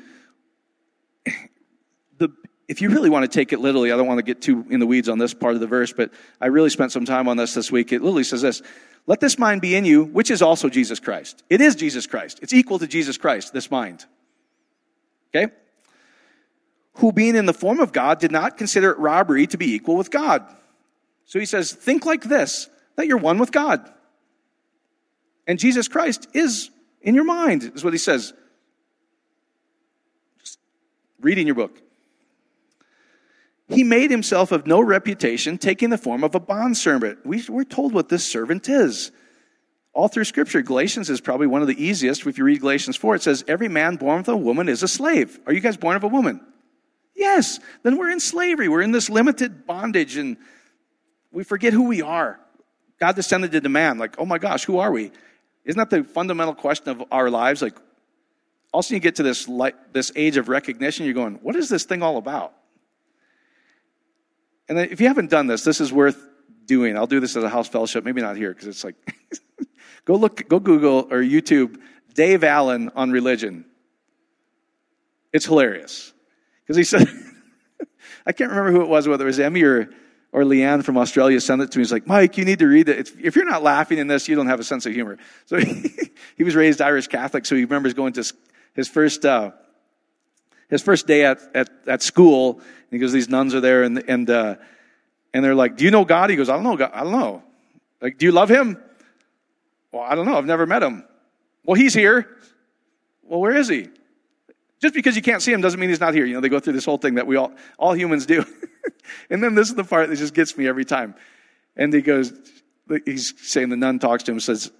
[2.20, 2.30] The,
[2.68, 4.80] if you really want to take it literally, I don't want to get too in
[4.80, 7.38] the weeds on this part of the verse, but I really spent some time on
[7.38, 7.92] this this week.
[7.92, 8.62] It literally says this
[9.08, 11.44] let this mind be in you, which is also Jesus Christ.
[11.50, 12.40] It is Jesus Christ.
[12.42, 14.06] It's equal to Jesus Christ, this mind.
[15.34, 15.52] Okay?
[16.96, 19.96] Who, being in the form of God, did not consider it robbery to be equal
[19.98, 20.46] with God.
[21.26, 23.90] So he says, think like this that you're one with God.
[25.48, 26.70] And Jesus Christ is
[27.02, 28.34] in your mind, is what he says.
[30.40, 30.60] Just
[31.20, 31.82] reading your book.
[33.74, 37.26] He made himself of no reputation, taking the form of a bondservant.
[37.26, 39.12] We, we're told what this servant is.
[39.94, 42.26] All through Scripture, Galatians is probably one of the easiest.
[42.26, 44.88] If you read Galatians 4, it says, Every man born of a woman is a
[44.88, 45.40] slave.
[45.46, 46.40] Are you guys born of a woman?
[47.16, 47.60] Yes.
[47.84, 48.70] Then we're in slavery.
[48.70, 50.38] We're in this limited bondage, and
[51.32, 52.40] we forget who we are.
[53.00, 55.12] God descended to the man, like, oh my gosh, who are we?
[55.66, 57.62] Isn't that the fundamental question of our lives?
[57.62, 57.78] Like,
[58.72, 61.40] all of a sudden you get to this, light, this age of recognition, you're going,
[61.42, 62.54] what is this thing all about?
[64.72, 66.26] And if you haven't done this, this is worth
[66.66, 66.96] doing.
[66.96, 68.96] I'll do this as a house fellowship, maybe not here because it's like,
[70.06, 71.78] go look, go Google or YouTube
[72.14, 73.66] Dave Allen on religion.
[75.34, 76.14] It's hilarious
[76.64, 77.06] because he said,
[78.26, 79.90] I can't remember who it was, whether it was Emmy or,
[80.32, 81.82] or Leanne from Australia sent it to me.
[81.82, 83.12] He's like, Mike, you need to read it.
[83.22, 85.18] if you're not laughing in this, you don't have a sense of humor.
[85.48, 85.90] So he,
[86.38, 88.24] he was raised Irish Catholic, so he remembers going to
[88.74, 89.52] his first, uh,
[90.72, 92.54] his first day at, at, at school.
[92.54, 94.56] And he goes, these nuns are there, and, and, uh,
[95.34, 96.32] and they're like, do you know God?
[96.32, 96.92] He goes, I don't know God.
[96.94, 97.44] I don't know.
[98.02, 98.82] Like, do you love him?
[99.92, 100.38] Well, I don't know.
[100.38, 101.04] I've never met him.
[101.64, 102.28] Well, he's here.
[103.22, 103.90] Well, where is he?
[104.82, 106.26] Just because you can't see him doesn't mean he's not here.
[106.26, 108.44] You know, they go through this whole thing that we all, all humans do.
[109.30, 111.14] and then this is the part that just gets me every time.
[111.76, 112.34] And he goes,
[113.06, 114.72] he's saying the nun talks to him says,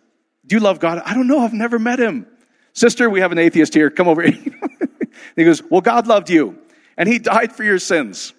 [0.48, 1.02] Do you love God?
[1.06, 1.40] I don't know.
[1.40, 2.26] I've never met him.
[2.74, 3.90] Sister, we have an atheist here.
[3.90, 4.24] Come over
[5.36, 6.58] he goes, Well, God loved you,
[6.98, 8.34] and he died for your sins.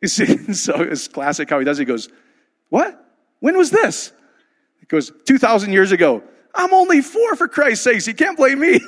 [0.00, 1.78] You see, so it's classic how he does.
[1.78, 2.08] He goes,
[2.68, 2.98] What?
[3.40, 4.12] When was this?
[4.80, 6.22] He goes, 2,000 years ago.
[6.54, 8.06] I'm only four for Christ's sakes.
[8.06, 8.78] You can't blame me.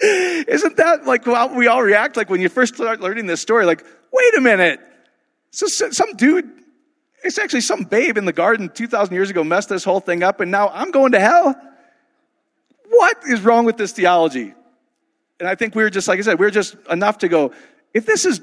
[0.00, 3.64] Isn't that like how we all react like when you first start learning this story?
[3.64, 4.80] Like, wait a minute.
[5.50, 6.50] So some dude,
[7.24, 10.40] it's actually some babe in the garden 2,000 years ago messed this whole thing up,
[10.40, 11.54] and now I'm going to hell?
[12.88, 14.52] What is wrong with this theology?
[15.38, 17.52] And I think we were just, like I said, we are just enough to go,
[17.92, 18.40] if this is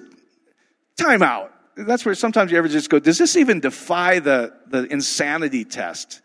[0.97, 5.65] timeout, that's where sometimes you ever just go, does this even defy the, the insanity
[5.65, 6.21] test?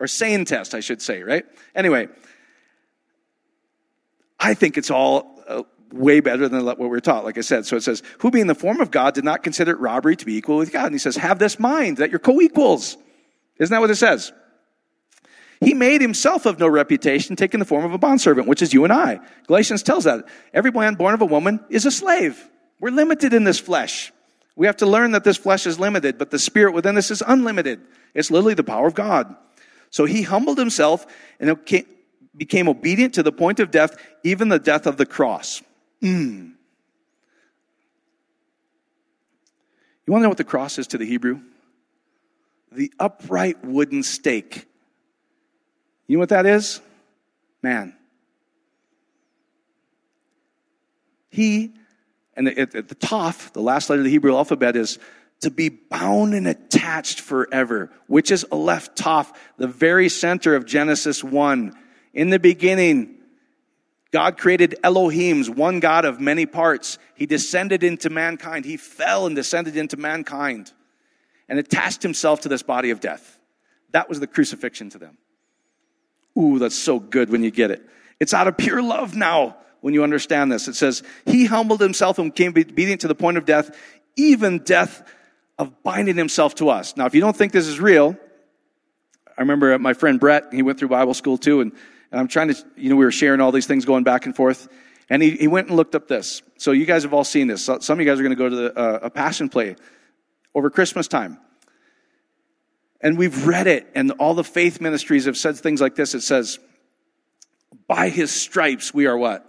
[0.00, 1.44] Or sane test, I should say, right?
[1.74, 2.08] Anyway,
[4.40, 7.64] I think it's all uh, way better than what we're taught, like I said.
[7.64, 10.26] So it says, Who being the form of God did not consider it robbery to
[10.26, 10.86] be equal with God.
[10.86, 12.96] And he says, Have this mind that you're co equals.
[13.58, 14.32] Isn't that what it says?
[15.64, 18.84] He made himself of no reputation, taking the form of a bondservant, which is you
[18.84, 19.20] and I.
[19.46, 20.26] Galatians tells that.
[20.52, 22.48] Every man born of a woman is a slave.
[22.80, 24.12] We're limited in this flesh.
[24.56, 27.22] We have to learn that this flesh is limited, but the spirit within us is
[27.26, 27.80] unlimited.
[28.12, 29.34] It's literally the power of God.
[29.90, 31.06] So he humbled himself
[31.40, 31.58] and
[32.36, 35.62] became obedient to the point of death, even the death of the cross.
[36.02, 36.52] Mm.
[40.06, 41.40] You want to know what the cross is to the Hebrew?
[42.70, 44.66] The upright wooden stake.
[46.06, 46.80] You know what that is?
[47.62, 47.94] Man.
[51.30, 51.72] He,
[52.36, 54.98] and at, the Toph, the last letter of the Hebrew alphabet is
[55.40, 61.24] to be bound and attached forever, which is Aleph Toph, the very center of Genesis
[61.24, 61.76] 1.
[62.12, 63.16] In the beginning,
[64.12, 66.98] God created Elohim's, one God of many parts.
[67.16, 68.64] He descended into mankind.
[68.64, 70.72] He fell and descended into mankind
[71.48, 73.40] and attached himself to this body of death.
[73.90, 75.18] That was the crucifixion to them.
[76.38, 77.86] Ooh, that's so good when you get it.
[78.20, 80.68] It's out of pure love now when you understand this.
[80.68, 83.76] It says, He humbled himself and came obedient to the point of death,
[84.16, 85.02] even death
[85.58, 86.96] of binding himself to us.
[86.96, 88.16] Now, if you don't think this is real,
[89.36, 91.72] I remember my friend Brett, he went through Bible school too, and
[92.14, 94.36] and I'm trying to, you know, we were sharing all these things going back and
[94.36, 94.68] forth.
[95.10, 96.42] And he, he went and looked up this.
[96.58, 97.64] So you guys have all seen this.
[97.64, 99.74] Some of you guys are going to go to the, uh, a passion play
[100.54, 101.38] over Christmas time.
[103.04, 106.14] And we've read it, and all the faith ministries have said things like this.
[106.14, 106.58] It says,
[107.86, 109.48] by his stripes we are what?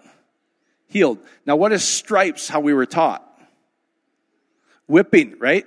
[0.87, 1.19] Healed.
[1.45, 3.23] Now, what is stripes how we were taught?
[4.87, 5.65] Whipping, right?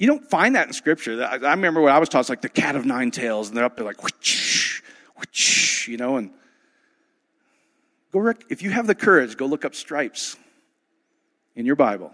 [0.00, 1.24] You don't find that in scripture.
[1.24, 3.64] I, remember when I was taught, it's like the cat of nine tails, and they're
[3.64, 4.82] up there like, whoosh,
[5.86, 6.32] you know, and
[8.12, 10.36] go, rec- if you have the courage, go look up stripes
[11.54, 12.10] in your Bible.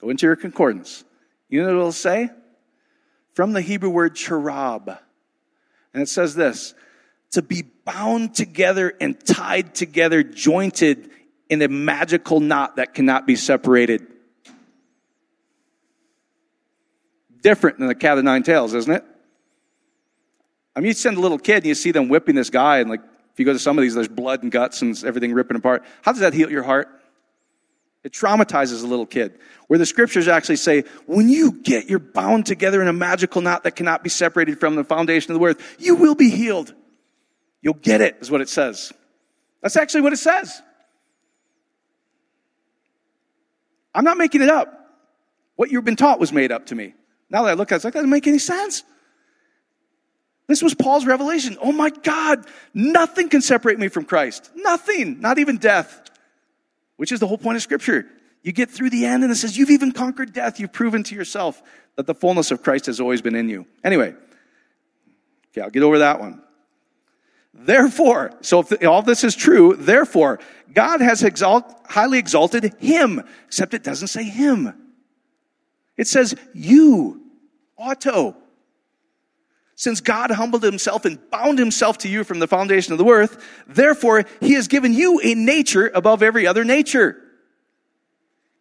[0.00, 1.04] Go into your concordance.
[1.48, 2.30] You know what it'll say?
[3.34, 4.88] From the Hebrew word cherub.
[5.92, 6.74] And it says this
[7.32, 11.10] to be bound together and tied together, jointed
[11.50, 14.06] in a magical knot that cannot be separated.
[17.42, 19.04] Different than the cat of nine tails, isn't it?
[20.74, 22.88] I mean, you send a little kid and you see them whipping this guy, and
[22.88, 23.00] like,
[23.32, 25.84] if you go to some of these, there's blood and guts and everything ripping apart.
[26.02, 26.88] How does that heal your heart?
[28.04, 29.38] It traumatizes a little kid.
[29.66, 33.64] Where the scriptures actually say, when you get, you're bound together in a magical knot
[33.64, 36.74] that cannot be separated from the foundation of the earth, you will be healed.
[37.62, 38.92] You'll get it, is what it says.
[39.62, 40.60] That's actually what it says.
[43.94, 45.00] I'm not making it up.
[45.56, 46.94] What you've been taught was made up to me.
[47.30, 48.82] Now that I look at it, it's like, that doesn't make any sense.
[50.46, 51.56] This was Paul's revelation.
[51.62, 52.44] Oh my God,
[52.74, 54.50] nothing can separate me from Christ.
[54.54, 56.02] Nothing, not even death,
[56.96, 58.06] which is the whole point of Scripture.
[58.42, 60.60] You get through the end and it says, You've even conquered death.
[60.60, 61.62] You've proven to yourself
[61.96, 63.66] that the fullness of Christ has always been in you.
[63.82, 64.14] Anyway,
[65.50, 66.42] okay, I'll get over that one.
[67.54, 70.40] Therefore, so if all this is true, therefore,
[70.72, 74.74] God has exalt, highly exalted him, except it doesn't say him.
[75.96, 77.22] It says you,
[77.76, 78.36] auto.
[79.76, 83.44] Since God humbled himself and bound himself to you from the foundation of the earth,
[83.66, 87.20] therefore he has given you a nature above every other nature.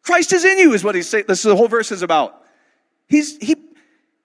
[0.01, 1.25] Christ is in you, is what he's saying.
[1.27, 2.43] This is the whole verse is about.
[3.07, 3.55] He's, he,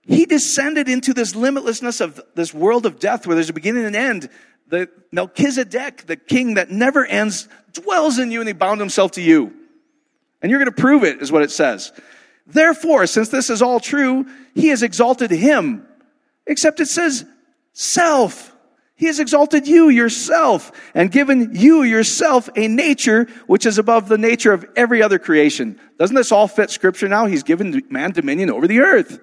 [0.02, 3.94] he descended into this limitlessness of this world of death where there's a beginning and
[3.94, 4.30] end
[4.68, 9.22] the Melchizedek, the king that never ends, dwells in you and he bound himself to
[9.22, 9.54] you.
[10.42, 11.92] And you're going to prove it, is what it says.
[12.46, 15.87] Therefore, since this is all true, he has exalted him.
[16.48, 17.24] Except it says
[17.72, 18.52] self.
[18.96, 24.18] He has exalted you yourself and given you yourself a nature which is above the
[24.18, 25.78] nature of every other creation.
[26.00, 27.26] Doesn't this all fit scripture now?
[27.26, 29.20] He's given man dominion over the earth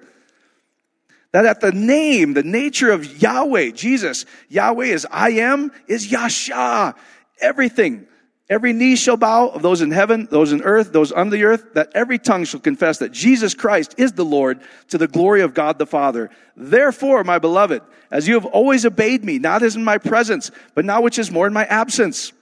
[1.36, 6.94] that at the name, the nature of Yahweh, Jesus, Yahweh is I am, is Yasha.
[7.42, 8.06] Everything.
[8.48, 11.74] Every knee shall bow of those in heaven, those in earth, those under the earth,
[11.74, 15.52] that every tongue shall confess that Jesus Christ is the Lord to the glory of
[15.52, 16.30] God the Father.
[16.56, 20.84] Therefore, my beloved, as you have always obeyed me, not as in my presence, but
[20.84, 22.32] now which is more in my absence,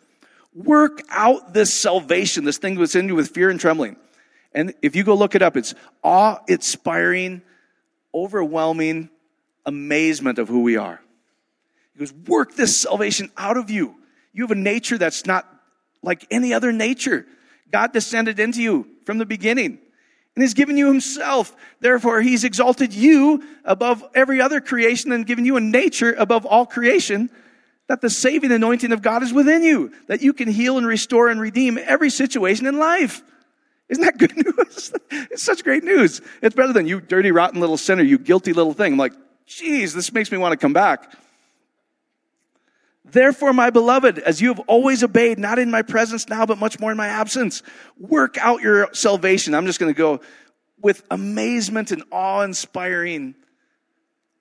[0.55, 3.96] work out this salvation, this thing that's in you with fear and trembling.
[4.52, 7.40] And if you go look it up, it's awe inspiring
[8.14, 9.11] overwhelming
[9.66, 11.00] amazement of who we are.
[11.94, 13.96] He goes, Work this salvation out of you.
[14.32, 15.48] You have a nature that's not
[16.05, 17.26] like any other nature.
[17.72, 19.78] God descended into you from the beginning
[20.34, 21.55] and He's given you Himself.
[21.80, 26.66] Therefore, He's exalted you above every other creation and given you a nature above all
[26.66, 27.30] creation
[27.86, 31.28] that the saving anointing of God is within you, that you can heal and restore
[31.28, 33.22] and redeem every situation in life.
[33.90, 34.92] Isn't that good news?
[35.11, 36.22] it's such great news.
[36.40, 38.94] It's better than you dirty, rotten little sinner, you guilty little thing.
[38.94, 39.12] I'm like,
[39.46, 41.14] geez, this makes me want to come back.
[43.05, 46.80] Therefore, my beloved, as you have always obeyed, not in my presence now, but much
[46.80, 47.62] more in my absence,
[47.98, 49.55] work out your salvation.
[49.55, 50.20] I'm just going to go
[50.80, 53.34] with amazement and awe inspiring.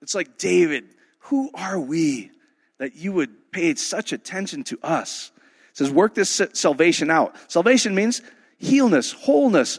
[0.00, 0.84] It's like, David,
[1.18, 2.30] who are we
[2.78, 5.30] that you would pay such attention to us?
[5.70, 7.36] It says, work this salvation out.
[7.50, 8.22] Salvation means
[8.58, 9.78] healness, wholeness,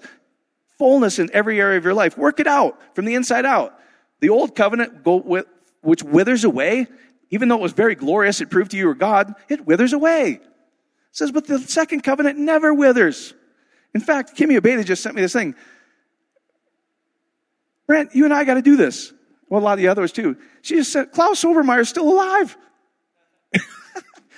[0.78, 2.18] fullness in every area of your life.
[2.18, 3.80] Work it out from the inside out.
[4.20, 5.46] The old covenant, go with,
[5.82, 6.88] which withers away,
[7.30, 10.40] even though it was very glorious, it proved to you were God, it withers away.
[10.42, 10.42] It
[11.12, 13.34] says, but the second covenant never withers.
[13.94, 15.56] In fact, Kimmy Abeda just sent me this thing.
[17.88, 19.14] Brent, you and I got to do this.
[19.50, 20.38] Well, a lot of the others too.
[20.62, 22.58] She just said, Klaus is still alive.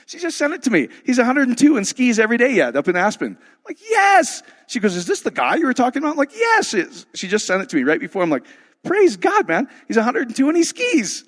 [0.08, 0.88] She just sent it to me.
[1.06, 3.38] He's 102 and skis every day yet up in Aspen.
[3.38, 4.42] I'm like, yes.
[4.68, 6.12] She goes, is this the guy you were talking about?
[6.12, 7.06] I'm like, yes.
[7.14, 8.24] She just sent it to me right before.
[8.24, 8.46] I'm like,
[8.84, 9.68] praise God, man.
[9.90, 11.26] He's 102 and he skis.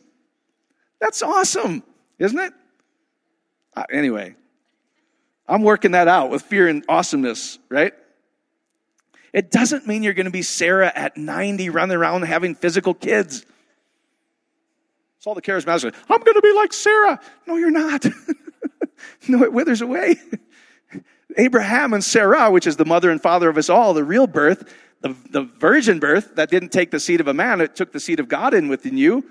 [1.00, 1.84] That's awesome,
[2.18, 2.54] isn't it?
[3.76, 4.36] Uh, anyway,
[5.48, 7.94] I'm working that out with fear and awesomeness, right?
[9.34, 13.46] It doesn't mean you're going to be Sarah at 90 running around having physical kids.
[15.18, 15.94] It's all the charismatics.
[16.10, 17.20] I'm going to be like Sarah.
[17.46, 18.06] No, you're not.
[19.28, 20.16] no, it withers away.
[21.38, 24.74] Abraham and Sarah, which is the mother and father of us all, the real birth,
[25.02, 28.00] the, the virgin birth that didn't take the seed of a man, it took the
[28.00, 29.24] seed of God in within you,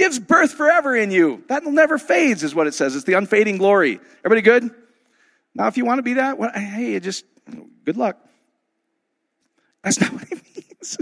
[0.00, 1.44] gives birth forever in you.
[1.48, 2.96] That never fades, is what it says.
[2.96, 4.00] It's the unfading glory.
[4.24, 4.74] Everybody good?
[5.54, 7.26] Now, if you want to be that, well, hey, just
[7.84, 8.16] good luck.
[9.84, 10.96] That's not what it means.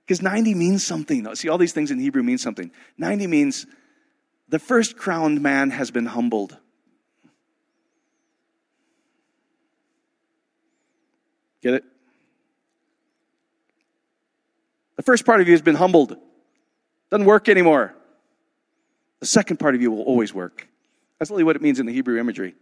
[0.00, 1.34] Because 90 means something.
[1.34, 2.70] See, all these things in Hebrew mean something.
[2.96, 3.66] 90 means
[4.48, 6.56] the first crowned man has been humbled.
[11.60, 11.84] Get it?
[14.96, 16.16] The first part of you has been humbled.
[17.14, 17.94] Doesn't work anymore.
[19.20, 20.66] The second part of you will always work.
[21.20, 22.56] That's really what it means in the Hebrew imagery.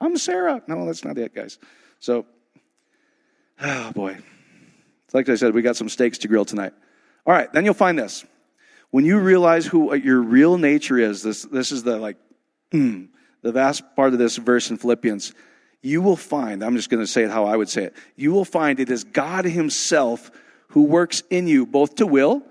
[0.00, 0.62] I'm Sarah.
[0.68, 1.58] No, that's not it, guys.
[1.98, 2.24] So,
[3.60, 4.18] oh boy.
[5.12, 6.74] Like I said, we got some steaks to grill tonight.
[7.26, 8.24] All right, then you'll find this.
[8.90, 12.18] When you realize who your real nature is, this, this is the like,
[12.70, 13.08] mm,
[13.42, 15.34] the vast part of this verse in Philippians
[15.82, 18.30] you will find, I'm just going to say it how I would say it, you
[18.30, 20.30] will find it is God Himself
[20.68, 22.44] who works in you both to will,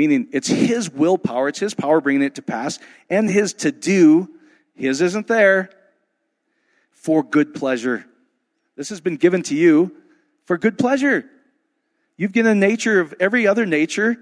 [0.00, 2.78] meaning it's His willpower, it's His power bringing it to pass,
[3.10, 4.30] and His to do,
[4.74, 5.68] His isn't there,
[6.90, 8.06] for good pleasure.
[8.76, 9.94] This has been given to you
[10.46, 11.26] for good pleasure.
[12.16, 14.16] You've given a nature of every other nature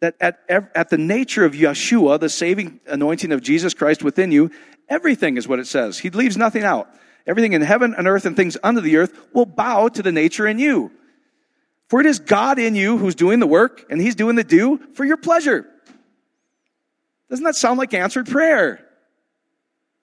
[0.00, 4.50] that at, at the nature of Yeshua, the saving anointing of Jesus Christ within you,
[4.88, 5.98] everything is what it says.
[5.98, 6.88] He leaves nothing out.
[7.26, 10.46] Everything in heaven and earth and things under the earth will bow to the nature
[10.46, 10.90] in you.
[11.90, 14.78] For it is God in you who's doing the work and he's doing the do
[14.94, 15.66] for your pleasure.
[17.28, 18.86] Doesn't that sound like answered prayer?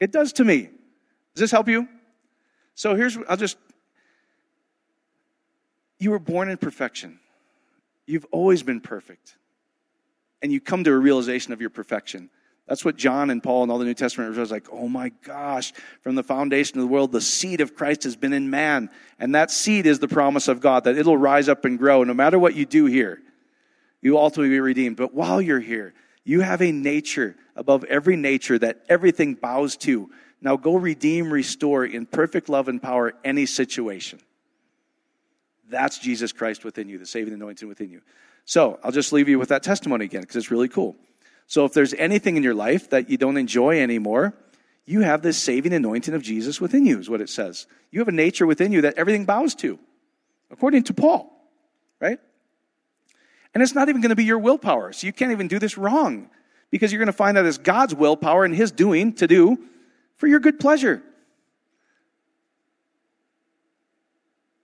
[0.02, 0.64] It does to me.
[1.34, 1.88] Does this help you?
[2.76, 3.58] So here's, I'll just,
[5.98, 7.20] you were born in perfection.
[8.06, 9.38] You've always been perfect.
[10.42, 12.30] And you come to a realization of your perfection.
[12.68, 15.72] That's what John and Paul and all the New Testament was like, oh my gosh,
[16.02, 18.90] from the foundation of the world, the seed of Christ has been in man.
[19.20, 22.04] And that seed is the promise of God that it'll rise up and grow.
[22.04, 23.22] No matter what you do here,
[24.02, 24.98] you'll ultimately be redeemed.
[24.98, 25.94] But while you're here,
[26.26, 30.12] you have a nature above every nature that everything bows to.
[30.42, 34.20] Now go redeem, restore in perfect love and power any situation.
[35.70, 38.02] That's Jesus Christ within you, the saving anointing within you.
[38.44, 40.98] So I'll just leave you with that testimony again because it's really cool.
[41.48, 44.34] So if there's anything in your life that you don't enjoy anymore,
[44.86, 47.68] you have this saving anointing of Jesus within you, is what it says.
[47.90, 49.80] You have a nature within you that everything bows to,
[50.52, 51.32] according to Paul,
[52.00, 52.20] right?
[53.54, 54.92] And it's not even going to be your willpower.
[54.94, 56.30] So you can't even do this wrong
[56.70, 59.58] because you're going to find that it's God's willpower and His doing to do
[60.18, 61.02] for your good pleasure.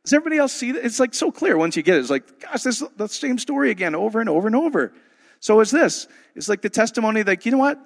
[0.04, 0.86] Does everybody else see that?
[0.86, 2.00] It's like so clear once you get it.
[2.02, 4.94] It's like, gosh, this is the same story again over and over and over.
[5.44, 6.08] So is this.
[6.38, 7.78] It's like the testimony like, you know what?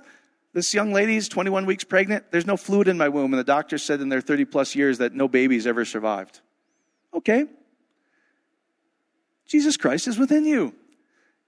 [0.54, 2.26] This young lady's 21 weeks pregnant.
[2.30, 3.34] There's no fluid in my womb.
[3.34, 6.40] And the doctor said in their 30 plus years that no baby's ever survived.
[7.16, 7.46] Okay.
[9.48, 10.76] Jesus Christ is within you.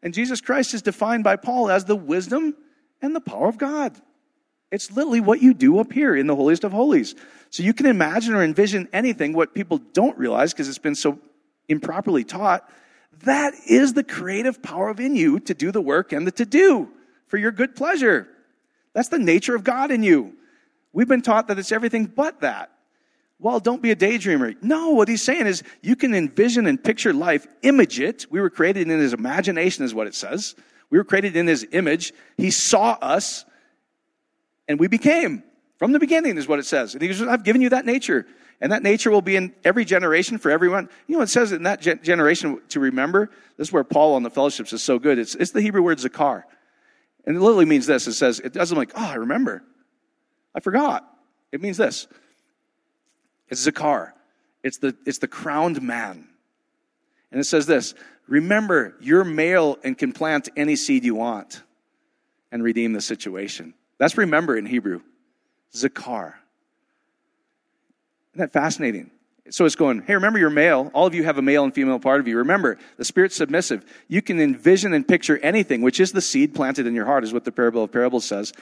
[0.02, 2.56] And Jesus Christ is defined by Paul as the wisdom
[3.04, 3.96] and the power of God.
[4.72, 7.14] It's literally what you do up here in the holiest of holies.
[7.52, 9.34] So you can imagine or envision anything.
[9.34, 11.20] What people don't realize, because it's been so
[11.68, 12.68] improperly taught,
[13.24, 16.90] that is the creative power within you to do the work and the to do
[17.28, 18.28] for your good pleasure.
[18.94, 20.34] That's the nature of God in you.
[20.94, 22.72] We've been taught that it's everything but that.
[23.40, 24.62] Well, don't be a daydreamer.
[24.62, 28.26] No, what he's saying is you can envision and picture life, image it.
[28.30, 30.56] We were created in his imagination, is what it says.
[30.90, 32.12] We were created in his image.
[32.38, 33.46] He saw us,
[34.68, 35.44] and we became.
[35.78, 36.94] From the beginning, is what it says.
[36.94, 38.28] And he goes, I've given you that nature.
[38.62, 40.90] And that nature will be in every generation for everyone.
[41.08, 43.32] You know, it says in that generation to remember.
[43.58, 45.18] This is where Paul on the fellowships is so good.
[45.18, 46.44] It's, it's the Hebrew word zakar.
[47.26, 48.08] And it literally means this.
[48.08, 49.64] It says, it doesn't like, oh, I remember.
[50.54, 51.08] I forgot.
[51.52, 52.08] It means this.
[53.48, 54.12] It's zakar.
[54.64, 56.28] It's the, it's the crowned man.
[57.32, 57.94] And it says this
[58.28, 61.64] Remember, you're male and can plant any seed you want
[62.52, 63.74] and redeem the situation.
[63.98, 65.02] That's remember in Hebrew.
[65.74, 66.34] Zakar.
[68.40, 69.12] That fascinating?
[69.50, 70.92] So it's going, hey, remember you're male.
[70.94, 72.38] All of you have a male and female part of you.
[72.38, 73.84] Remember, the Spirit's submissive.
[74.08, 77.34] You can envision and picture anything, which is the seed planted in your heart, is
[77.34, 78.54] what the parable of parables says.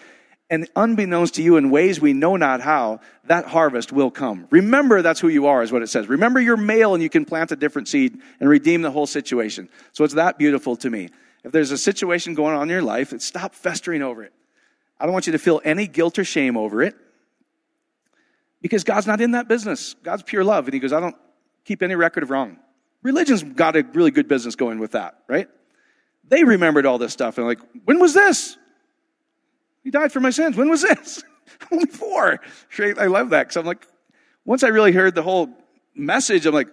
[0.50, 4.48] And unbeknownst to you, in ways we know not how, that harvest will come.
[4.50, 6.08] Remember that's who you are, is what it says.
[6.08, 9.70] Remember you're male and you can plant a different seed and redeem the whole situation.
[9.92, 11.10] So it's that beautiful to me.
[11.44, 14.34] If there's a situation going on in your life, stop festering over it.
[15.00, 16.96] I don't want you to feel any guilt or shame over it.
[18.68, 19.96] Because God's not in that business.
[20.04, 20.66] God's pure love.
[20.66, 21.16] And he goes, I don't
[21.64, 22.58] keep any record of wrong.
[23.02, 25.48] Religion's got a really good business going with that, right?
[26.28, 28.58] They remembered all this stuff and like, when was this?
[29.84, 30.58] He died for my sins.
[30.58, 31.24] When was this?
[31.72, 32.42] Only four.
[32.80, 33.88] I love that because I'm like,
[34.44, 35.50] once I really heard the whole
[35.96, 36.68] message, I'm like,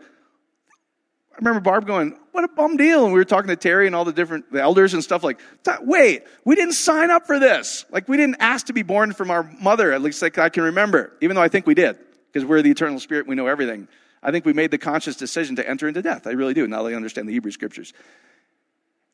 [1.34, 3.04] I remember Barb going, what a bum deal.
[3.04, 5.40] And we were talking to Terry and all the different the elders and stuff like,
[5.80, 7.84] wait, we didn't sign up for this.
[7.90, 10.62] Like we didn't ask to be born from our mother, at least like I can
[10.62, 11.98] remember, even though I think we did,
[12.32, 13.88] because we're the eternal spirit, we know everything.
[14.22, 16.26] I think we made the conscious decision to enter into death.
[16.26, 17.92] I really do, now that I understand the Hebrew scriptures.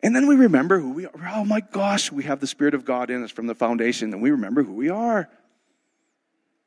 [0.02, 1.12] And then we remember who we are.
[1.34, 4.22] Oh my gosh, we have the Spirit of God in us from the foundation, and
[4.22, 5.28] we remember who we are.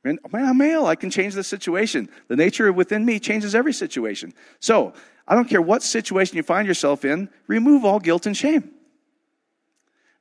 [0.04, 0.86] And man, I'm male.
[0.86, 2.10] I can change the situation.
[2.28, 4.34] The nature within me changes every situation.
[4.60, 4.94] So
[5.28, 8.72] I don't care what situation you find yourself in, remove all guilt and shame.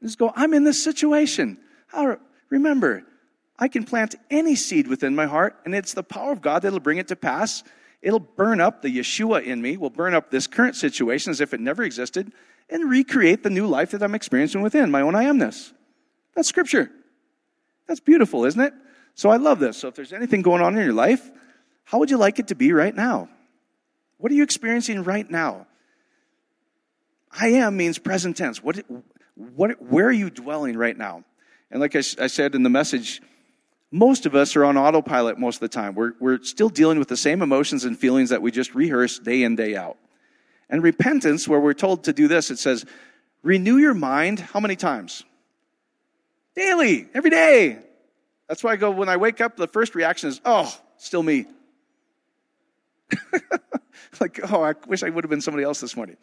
[0.03, 1.59] Just go, I'm in this situation.
[2.51, 3.05] remember,
[3.59, 6.81] I can plant any seed within my heart, and it's the power of God that'll
[6.81, 7.63] bring it to pass.
[8.01, 11.55] It'll burn up the Yeshua in me, will burn up this current situation as if
[11.55, 12.33] it never existed,
[12.69, 15.73] and recreate the new life that I'm experiencing within my own I amness.
[16.35, 16.91] That's scripture.
[17.87, 18.73] That's beautiful, isn't it?
[19.15, 19.77] So I love this.
[19.77, 21.31] So if there's anything going on in your life,
[21.85, 23.29] how would you like it to be right now?
[24.23, 25.67] What are you experiencing right now?
[27.33, 28.63] I am means present tense.
[28.63, 28.85] What,
[29.35, 31.25] what, where are you dwelling right now?
[31.73, 33.21] And like I, I said in the message,
[33.91, 35.97] most of us are on autopilot most of the time.
[35.97, 39.43] We're, we're still dealing with the same emotions and feelings that we just rehearse day
[39.43, 39.97] in, day out.
[40.71, 42.87] And repentance, where we're told to do this, it says,
[43.43, 45.25] renew your mind how many times?
[46.55, 47.77] Daily, every day.
[48.47, 51.47] That's why I go, when I wake up, the first reaction is, oh, still me.
[54.21, 56.17] like, oh, I wish I would have been somebody else this morning.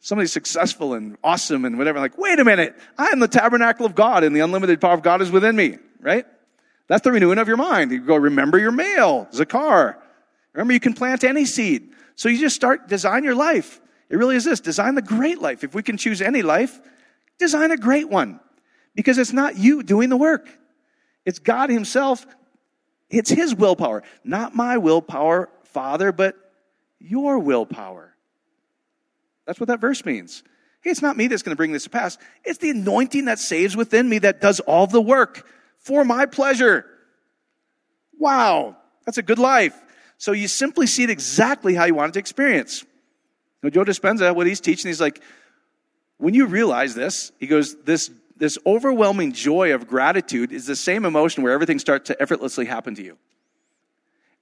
[0.00, 2.00] Somebody successful and awesome and whatever.
[2.00, 2.76] Like, wait a minute.
[2.98, 5.78] I am the tabernacle of God and the unlimited power of God is within me,
[6.00, 6.26] right?
[6.88, 7.92] That's the renewing of your mind.
[7.92, 9.96] You go, remember your male, Zakar.
[10.52, 11.92] Remember, you can plant any seed.
[12.16, 13.80] So you just start, design your life.
[14.10, 15.64] It really is this design the great life.
[15.64, 16.80] If we can choose any life,
[17.38, 18.40] design a great one.
[18.94, 20.48] Because it's not you doing the work,
[21.24, 22.26] it's God Himself.
[23.08, 26.34] It's His willpower, not my willpower, Father, but
[27.02, 28.14] your willpower.
[29.46, 30.42] That's what that verse means.
[30.82, 32.18] Hey, it's not me that's going to bring this to pass.
[32.44, 35.46] It's the anointing that saves within me that does all the work
[35.78, 36.84] for my pleasure.
[38.18, 39.78] Wow, that's a good life.
[40.18, 42.84] So you simply see it exactly how you want it to experience.
[43.62, 45.20] Now, Joe Dispenza, what he's teaching, he's like,
[46.18, 51.04] when you realize this, he goes, this, this overwhelming joy of gratitude is the same
[51.04, 53.18] emotion where everything starts to effortlessly happen to you.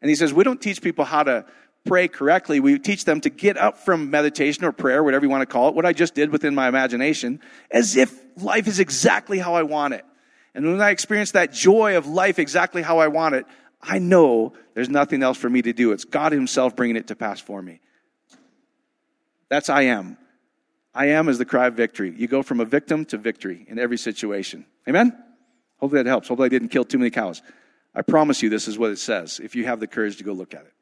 [0.02, 1.44] And he says, we don't teach people how to
[1.84, 2.60] pray correctly.
[2.60, 5.68] We teach them to get up from meditation or prayer, whatever you want to call
[5.68, 9.62] it, what I just did within my imagination, as if life is exactly how I
[9.62, 10.04] want it.
[10.54, 13.46] And when I experience that joy of life exactly how I want it,
[13.80, 15.92] I know there's nothing else for me to do.
[15.92, 17.80] It's God Himself bringing it to pass for me.
[19.48, 20.18] That's I am.
[20.94, 22.12] I am is the cry of victory.
[22.16, 24.66] You go from a victim to victory in every situation.
[24.88, 25.16] Amen?
[25.78, 26.28] Hopefully that helps.
[26.28, 27.42] Hopefully I didn't kill too many cows.
[27.94, 30.32] I promise you this is what it says if you have the courage to go
[30.32, 30.72] look at it.